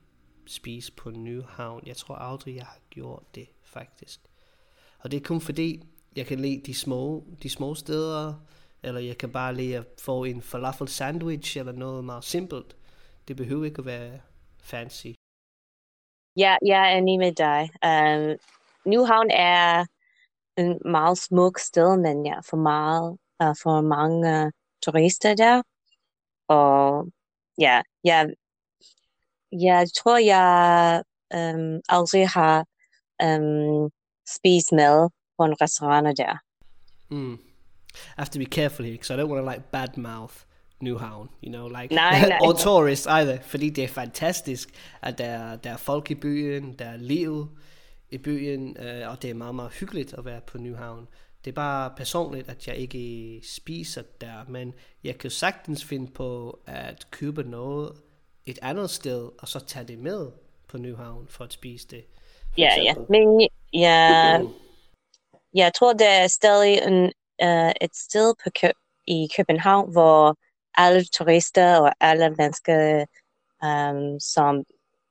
spise 0.48 0.92
på 0.92 1.12
Nyhavn. 1.12 1.84
Jeg 1.86 1.98
tror 1.98 2.16
aldrig, 2.16 2.56
jeg 2.56 2.64
har 2.66 2.78
gjort 2.90 3.36
det, 3.36 3.48
faktisk. 3.64 4.20
Og 5.00 5.12
det 5.12 5.18
er 5.18 5.22
kun 5.24 5.42
fordi, 5.42 5.84
jeg 6.16 6.26
kan 6.26 6.40
lide 6.40 6.62
de 6.66 6.74
små, 6.74 7.24
de 7.44 7.50
små 7.50 7.76
steder, 7.76 8.34
eller 8.84 9.02
jeg 9.02 9.18
kan 9.18 9.32
bare 9.32 9.56
lide 9.56 9.78
at 9.78 9.86
få 10.02 10.24
en 10.24 10.42
falafel 10.42 10.88
sandwich, 10.88 11.58
eller 11.58 11.72
noget 11.72 12.04
meget 12.06 12.24
simpelt. 12.24 12.76
Det 13.28 13.38
behøver 13.38 13.66
ikke 13.66 13.80
at 13.80 13.86
være 13.86 14.20
fancy. 14.60 15.08
Ja, 16.38 16.58
jeg 16.66 16.94
er 16.94 16.98
enig 16.98 17.20
med 17.20 17.32
dig. 17.32 17.62
Um, 17.86 18.38
Nyhavn 18.86 19.32
er 19.32 19.86
en 20.58 20.80
meget 20.86 21.18
smuk 21.18 21.60
sted, 21.60 21.98
men 21.98 22.26
ja, 22.26 22.40
for 22.40 22.58
meget, 22.58 23.18
uh, 23.44 23.56
for 23.64 23.82
mange 23.82 24.46
uh, 24.46 24.52
turister 24.84 25.36
der. 25.36 25.62
Og 26.48 27.08
ja, 27.60 27.82
jeg, 28.04 28.30
jeg 29.52 29.88
tror, 29.98 30.18
jeg 30.18 31.04
um, 31.36 31.82
aldrig 31.90 32.30
har 32.30 32.66
um, 33.24 33.92
spist 34.28 34.72
mad 34.72 35.10
på 35.44 35.52
en 35.52 35.62
restaurant 35.62 36.18
der. 36.18 36.38
Mm. 37.10 37.34
I 37.94 38.18
have 38.18 38.32
to 38.32 38.40
be 38.40 38.46
careful 38.46 38.86
here, 38.86 38.94
because 38.94 39.14
I 39.14 39.18
don't 39.18 39.30
want 39.30 39.46
to 39.46 39.52
like 39.52 39.64
badmouth 39.72 40.46
Newhavn, 40.82 41.30
you 41.44 41.52
know, 41.52 41.68
like 41.68 41.96
Nej, 41.96 42.28
nej. 42.28 42.40
or 42.46 42.54
tourists 42.54 43.08
either, 43.08 43.42
fordi 43.42 43.70
det 43.70 43.84
er 43.84 43.88
fantastisk, 43.88 44.70
at 45.02 45.18
der, 45.18 45.56
der 45.56 45.72
er 45.72 45.78
folk 45.78 46.12
i 46.12 46.16
byen, 46.16 46.74
der 46.74 46.86
er 46.86 46.98
liv 46.98 47.48
i 48.10 48.18
byen, 48.18 48.78
øh, 48.80 49.10
og 49.10 49.22
det 49.22 49.30
er 49.30 49.34
meget, 49.34 49.56
meget 49.56 49.72
hyggeligt 49.72 50.14
at 50.14 50.26
være 50.26 50.42
på 50.42 50.58
Newhavn. 50.58 51.08
Det 51.46 51.52
er 51.52 51.56
bare 51.56 51.94
personligt, 51.98 52.50
at 52.50 52.68
jeg 52.68 52.76
ikke 52.76 53.42
spiser 53.44 54.02
der, 54.22 54.46
men 54.48 54.74
jeg 55.04 55.18
kan 55.18 55.30
sagtens 55.30 55.86
finde 55.86 56.12
på 56.12 56.60
at 56.66 57.08
købe 57.12 57.44
noget 57.44 57.92
et 58.46 58.60
andet 58.62 58.90
sted, 58.90 59.30
og 59.40 59.48
så 59.48 59.60
tage 59.60 59.88
det 59.88 60.00
med 60.00 60.28
på 60.68 60.78
Newhavn 60.78 61.28
for 61.30 61.44
at 61.44 61.54
spise 61.54 61.88
det. 61.88 62.04
for 62.52 62.62
Ja, 62.62 62.82
ja. 62.84 62.94
Men 63.10 63.50
jeg, 63.74 64.46
jeg 65.54 65.74
tror, 65.74 65.94
der 65.94 66.10
er 66.10 66.28
stadig 66.28 66.78
en, 66.88 67.04
uh, 67.44 67.72
et 67.82 67.96
sted 67.96 68.34
på 68.44 68.50
Kø- 68.62 68.80
i 69.08 69.28
København, 69.38 69.92
hvor 69.92 70.38
alle 70.78 71.06
turister 71.06 71.80
og 71.80 71.94
alle 72.00 72.30
mennesker, 72.30 73.06
um, 73.64 74.20
som 74.20 74.64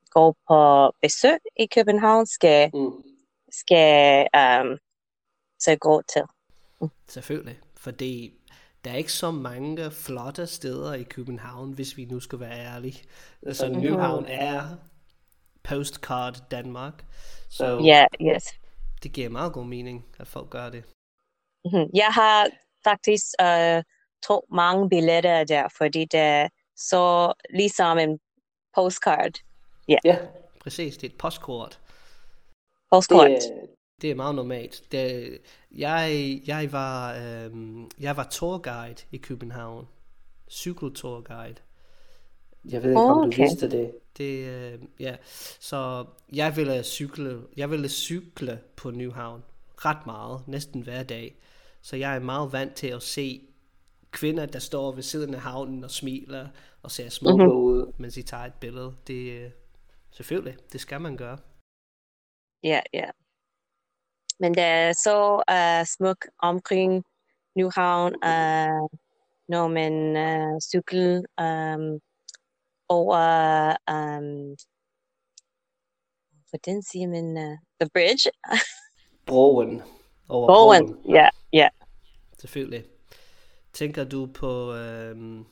går 0.09 0.35
på 0.47 0.91
besøg 1.01 1.37
i 1.59 1.65
København, 1.75 2.25
skal, 2.25 2.71
Mm. 2.73 3.03
skal 3.51 4.27
um, 4.37 4.77
så 5.59 5.75
gå 5.79 6.01
til. 6.13 6.21
Selvfølgelig, 7.07 7.59
fordi 7.77 8.33
der 8.85 8.91
er 8.91 8.95
ikke 8.95 9.13
så 9.13 9.31
mange 9.31 9.91
flotte 9.91 10.47
steder 10.47 10.93
i 10.93 11.03
København, 11.03 11.71
hvis 11.73 11.97
vi 11.97 12.05
nu 12.05 12.19
skal 12.19 12.39
være 12.39 12.59
ærlige. 12.59 13.03
Så 13.51 13.69
Nyhavn 13.69 14.25
er 14.25 14.61
postcard 15.63 16.41
Danmark, 16.51 17.05
så 17.49 17.81
Ja, 17.83 18.05
yes. 18.21 18.43
Det 19.03 19.11
giver 19.13 19.29
meget 19.29 19.53
god 19.53 19.65
mening, 19.65 20.05
at 20.19 20.27
folk 20.27 20.49
gør 20.49 20.69
det. 20.69 20.83
Mhm. 21.65 21.89
Jeg 21.93 22.07
har 22.19 22.49
faktisk 22.83 23.25
uh, 23.41 23.83
to 24.27 24.47
mange 24.51 24.89
billetter 24.89 25.43
der, 25.43 25.67
fordi 25.77 26.05
det 26.05 26.19
er 26.19 26.47
så 26.75 27.33
ligesom 27.49 27.97
en 27.97 28.19
postcard. 28.75 29.31
Ja, 29.87 30.17
præcis, 30.59 30.97
det 30.97 31.07
er 31.07 31.13
et 31.13 31.17
postkort. 31.17 31.79
Postkort. 32.91 33.29
Det 34.01 34.11
er 34.11 34.15
meget 34.15 34.35
normalt. 34.35 34.91
Det, 34.91 35.37
jeg, 35.71 36.39
jeg, 36.47 36.71
var, 36.71 37.13
øhm, 37.13 37.91
jeg 37.99 38.17
var 38.17 38.27
tourguide 38.31 39.03
i 39.11 39.17
København. 39.17 39.87
Cykeltourguide. 40.51 41.55
Jeg 42.65 42.83
ved 42.83 42.89
ikke, 42.89 43.01
om 43.01 43.21
du 43.21 43.27
Okay. 43.27 43.41
vidste 43.41 43.71
det. 43.71 43.95
Det, 44.17 44.45
øh, 44.47 44.79
ja. 44.99 45.15
Så 45.59 46.05
jeg 46.33 46.55
ville 46.55 46.83
cykle, 46.83 47.41
jeg 47.57 47.69
ville 47.71 47.89
cykle 47.89 48.61
på 48.75 48.91
Nyhavn 48.91 49.43
ret 49.77 50.05
meget, 50.05 50.47
næsten 50.47 50.81
hver 50.81 51.03
dag. 51.03 51.35
Så 51.81 51.95
jeg 51.95 52.15
er 52.15 52.19
meget 52.19 52.51
vant 52.53 52.75
til 52.75 52.87
at 52.87 53.01
se 53.03 53.47
kvinder, 54.11 54.45
der 54.45 54.59
står 54.59 54.91
ved 54.91 55.03
siden 55.03 55.33
af 55.33 55.41
havnen 55.41 55.83
og 55.83 55.91
smiler 55.91 56.47
og 56.83 56.91
ser 56.91 57.09
smukke 57.09 57.43
Mhm. 57.45 57.53
ud, 57.53 57.93
mens 57.97 58.13
de 58.13 58.21
tager 58.21 58.43
et 58.43 58.53
billede. 58.53 58.95
Det, 59.07 59.31
øh, 59.31 59.51
selvfølgelig, 60.11 60.57
det 60.71 60.81
skal 60.81 61.01
man 61.01 61.17
gøre. 61.17 61.37
Ja, 62.63 62.79
ja. 62.93 63.09
Men 64.39 64.53
det 64.53 64.63
er 64.63 64.93
så 64.93 65.43
uh, 65.51 65.85
smuk 65.97 66.25
omkring 66.39 67.03
Nyhavn, 67.57 68.13
uh, 68.15 68.89
når 69.49 69.67
man 69.67 69.93
uh, 70.27 70.59
cykel 70.71 71.25
um, 71.41 71.99
over, 72.93 73.75
um, 73.91 74.55
hvordan 76.49 76.81
siger 76.81 77.07
man, 77.07 77.37
uh, 77.37 77.57
the 77.81 77.89
bridge? 77.93 78.29
Broen. 79.25 79.81
Bowen. 80.27 80.47
Broen, 80.47 80.97
Yeah, 81.09 81.29
ja. 81.53 81.69
Selvfølgelig. 82.39 82.83
Tænker 83.73 84.03
du 84.03 84.25
på 84.25 84.73
øhm, 84.73 85.45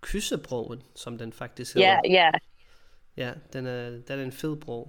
Kyssebroen, 0.00 0.82
som 0.94 1.18
den 1.18 1.32
faktisk 1.32 1.74
hedder? 1.74 2.00
Ja, 2.04 2.12
ja. 2.12 2.30
Ja, 3.16 3.32
den 3.52 3.66
er, 3.66 3.90
den 3.90 4.18
er 4.18 4.22
en 4.22 4.32
fed 4.32 4.56
bro. 4.56 4.88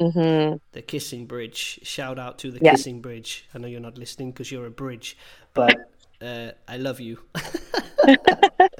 Mm-hmm. 0.00 0.60
The 0.72 0.82
Kissing 0.82 1.28
Bridge. 1.28 1.84
Shout 1.84 2.18
out 2.18 2.38
to 2.38 2.50
the 2.50 2.60
Yeah. 2.62 2.74
Kissing 2.74 3.02
Bridge. 3.02 3.44
I 3.54 3.58
know 3.58 3.68
you're 3.68 3.80
not 3.80 3.98
listening 3.98 4.32
because 4.32 4.54
you're 4.54 4.66
a 4.66 4.70
bridge, 4.70 5.16
but 5.54 5.74
uh, 6.22 6.50
I 6.68 6.76
love 6.76 7.00
you. 7.00 7.18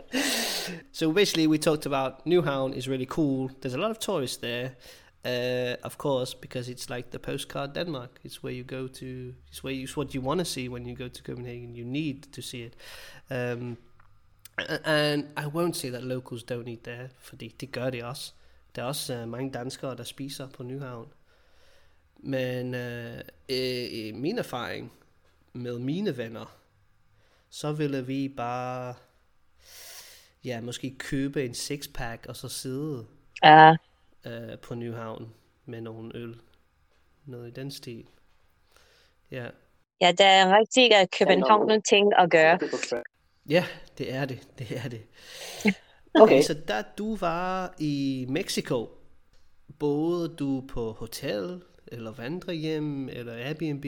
so 0.93 1.13
basically, 1.13 1.47
we 1.47 1.59
talked 1.59 1.87
about 1.87 2.25
Newhound 2.27 2.75
is 2.75 2.89
really 2.89 3.07
cool. 3.07 3.51
There's 3.61 3.75
a 3.75 3.79
lot 3.79 3.91
of 3.91 3.99
tourists 3.99 4.39
there, 4.39 4.77
uh, 5.25 5.77
of 5.85 5.99
course, 5.99 6.35
because 6.35 6.69
it's 6.69 6.91
like 6.91 7.11
the 7.11 7.19
postcard 7.19 7.75
Denmark. 7.75 8.21
It's 8.25 8.43
where 8.43 8.53
you 8.53 8.65
go 8.65 8.89
to. 8.89 9.35
It's 9.51 9.63
where 9.63 9.73
you, 9.73 9.85
it's 9.85 9.97
what 9.97 10.15
you 10.15 10.21
want 10.21 10.39
to 10.39 10.45
see 10.45 10.69
when 10.69 10.87
you 10.87 10.95
go 10.95 11.09
to 11.09 11.23
Copenhagen. 11.23 11.75
You 11.75 11.85
need 11.85 12.33
to 12.33 12.43
see 12.43 12.63
it. 12.63 12.77
Um, 13.31 13.77
and 14.85 15.29
I 15.37 15.47
won't 15.47 15.77
say 15.77 15.91
that 15.91 16.03
locals 16.03 16.43
don't 16.43 16.69
eat 16.69 16.85
there, 16.85 17.11
fordi 17.19 17.55
det 17.61 17.73
gør 17.73 17.91
de 17.91 18.05
også. 18.05 18.33
Der 18.77 18.83
er 18.83 18.87
også 18.87 19.23
uh, 19.23 19.29
mange 19.29 19.51
danskere, 19.51 19.97
der 19.97 20.05
spiser 20.05 20.47
på 20.47 20.63
Nyhavn. 20.63 21.09
Men 22.21 22.75
uh, 22.75 23.21
i 23.49 24.13
min 24.15 24.39
erfaring 24.39 24.93
med 25.53 25.79
mine 25.79 26.17
venner, 26.17 26.59
så 27.51 27.73
ville 27.73 28.07
vi 28.07 28.29
bare, 28.29 28.95
ja, 30.45 30.61
måske 30.61 30.95
købe 30.99 31.45
en 31.45 31.55
sixpack 31.55 32.27
og 32.27 32.37
så 32.37 32.49
sidde 32.49 33.07
Uh, 33.47 33.77
uh, 34.27 34.59
på 34.63 34.75
Nyhavn 34.75 35.35
med 35.65 35.81
nogle 35.81 36.17
øl. 36.17 36.41
Noget 37.25 37.49
i 37.49 37.51
den 37.51 37.71
stil. 37.71 38.05
Ja. 39.31 39.47
ja, 40.01 40.11
det 40.11 40.27
er 40.27 40.59
rigtig 40.59 40.91
uh, 41.01 41.07
København 41.19 41.83
ting 41.83 42.13
at 42.19 42.31
gøre. 42.31 42.59
Ja, 43.49 43.65
det 43.99 44.13
er 44.15 44.25
det. 44.25 44.49
Det 44.59 44.77
er 44.85 44.89
det. 44.89 45.03
Okay, 46.15 46.43
så 46.43 46.55
da 46.55 46.83
du 46.99 47.17
var 47.17 47.75
i 47.79 48.27
Mexico, 48.29 48.89
boede 49.79 50.29
du 50.29 50.65
på 50.69 50.93
hotel, 50.93 51.63
eller 51.87 52.13
vandrehjem, 52.13 53.09
eller 53.09 53.33
Airbnb? 53.33 53.85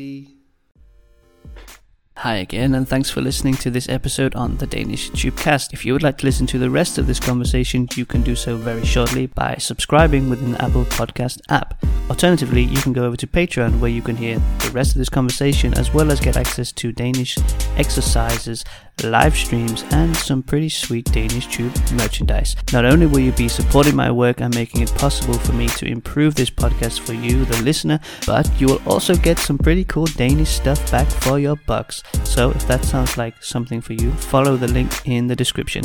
Hi 2.20 2.34
again, 2.34 2.74
and 2.74 2.86
thanks 2.86 3.08
for 3.08 3.22
listening 3.22 3.54
to 3.54 3.70
this 3.70 3.88
episode 3.88 4.34
on 4.34 4.58
the 4.58 4.66
Danish 4.66 5.10
Tubecast. 5.12 5.72
If 5.72 5.86
you 5.86 5.94
would 5.94 6.02
like 6.02 6.18
to 6.18 6.26
listen 6.26 6.46
to 6.48 6.58
the 6.58 6.68
rest 6.68 6.98
of 6.98 7.06
this 7.06 7.18
conversation, 7.18 7.88
you 7.94 8.04
can 8.04 8.20
do 8.20 8.36
so 8.36 8.58
very 8.58 8.84
shortly 8.84 9.28
by 9.28 9.54
subscribing 9.58 10.28
within 10.28 10.52
the 10.52 10.62
Apple 10.62 10.84
Podcast 10.84 11.40
app. 11.48 11.82
Alternatively, 12.10 12.64
you 12.64 12.76
can 12.82 12.92
go 12.92 13.04
over 13.04 13.16
to 13.16 13.26
Patreon 13.28 13.78
where 13.78 13.90
you 13.90 14.02
can 14.02 14.16
hear 14.16 14.36
the 14.58 14.72
rest 14.72 14.90
of 14.90 14.98
this 14.98 15.08
conversation 15.08 15.72
as 15.78 15.94
well 15.94 16.10
as 16.10 16.18
get 16.18 16.36
access 16.36 16.72
to 16.72 16.90
Danish 16.90 17.38
exercises, 17.76 18.64
live 19.04 19.36
streams, 19.36 19.84
and 19.92 20.14
some 20.16 20.42
pretty 20.42 20.68
sweet 20.68 21.04
Danish 21.12 21.46
Tube 21.46 21.72
merchandise. 21.92 22.56
Not 22.72 22.84
only 22.84 23.06
will 23.06 23.20
you 23.20 23.30
be 23.30 23.46
supporting 23.46 23.94
my 23.94 24.10
work 24.10 24.40
and 24.40 24.52
making 24.52 24.80
it 24.82 24.92
possible 24.96 25.34
for 25.34 25.52
me 25.52 25.68
to 25.68 25.86
improve 25.86 26.34
this 26.34 26.50
podcast 26.50 26.98
for 26.98 27.12
you, 27.12 27.44
the 27.44 27.62
listener, 27.62 28.00
but 28.26 28.50
you 28.60 28.66
will 28.66 28.82
also 28.86 29.14
get 29.14 29.38
some 29.38 29.56
pretty 29.56 29.84
cool 29.84 30.06
Danish 30.06 30.50
stuff 30.50 30.90
back 30.90 31.06
for 31.06 31.38
your 31.38 31.56
bucks. 31.68 32.02
So 32.24 32.50
if 32.50 32.66
that 32.66 32.84
sounds 32.84 33.16
like 33.16 33.40
something 33.40 33.80
for 33.80 33.92
you, 33.92 34.10
follow 34.14 34.56
the 34.56 34.66
link 34.66 34.90
in 35.04 35.28
the 35.28 35.36
description. 35.36 35.84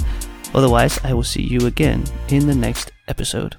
Otherwise, 0.55 0.99
I 1.03 1.13
will 1.13 1.23
see 1.23 1.43
you 1.43 1.67
again 1.67 2.03
in 2.29 2.47
the 2.47 2.55
next 2.55 2.91
episode. 3.07 3.55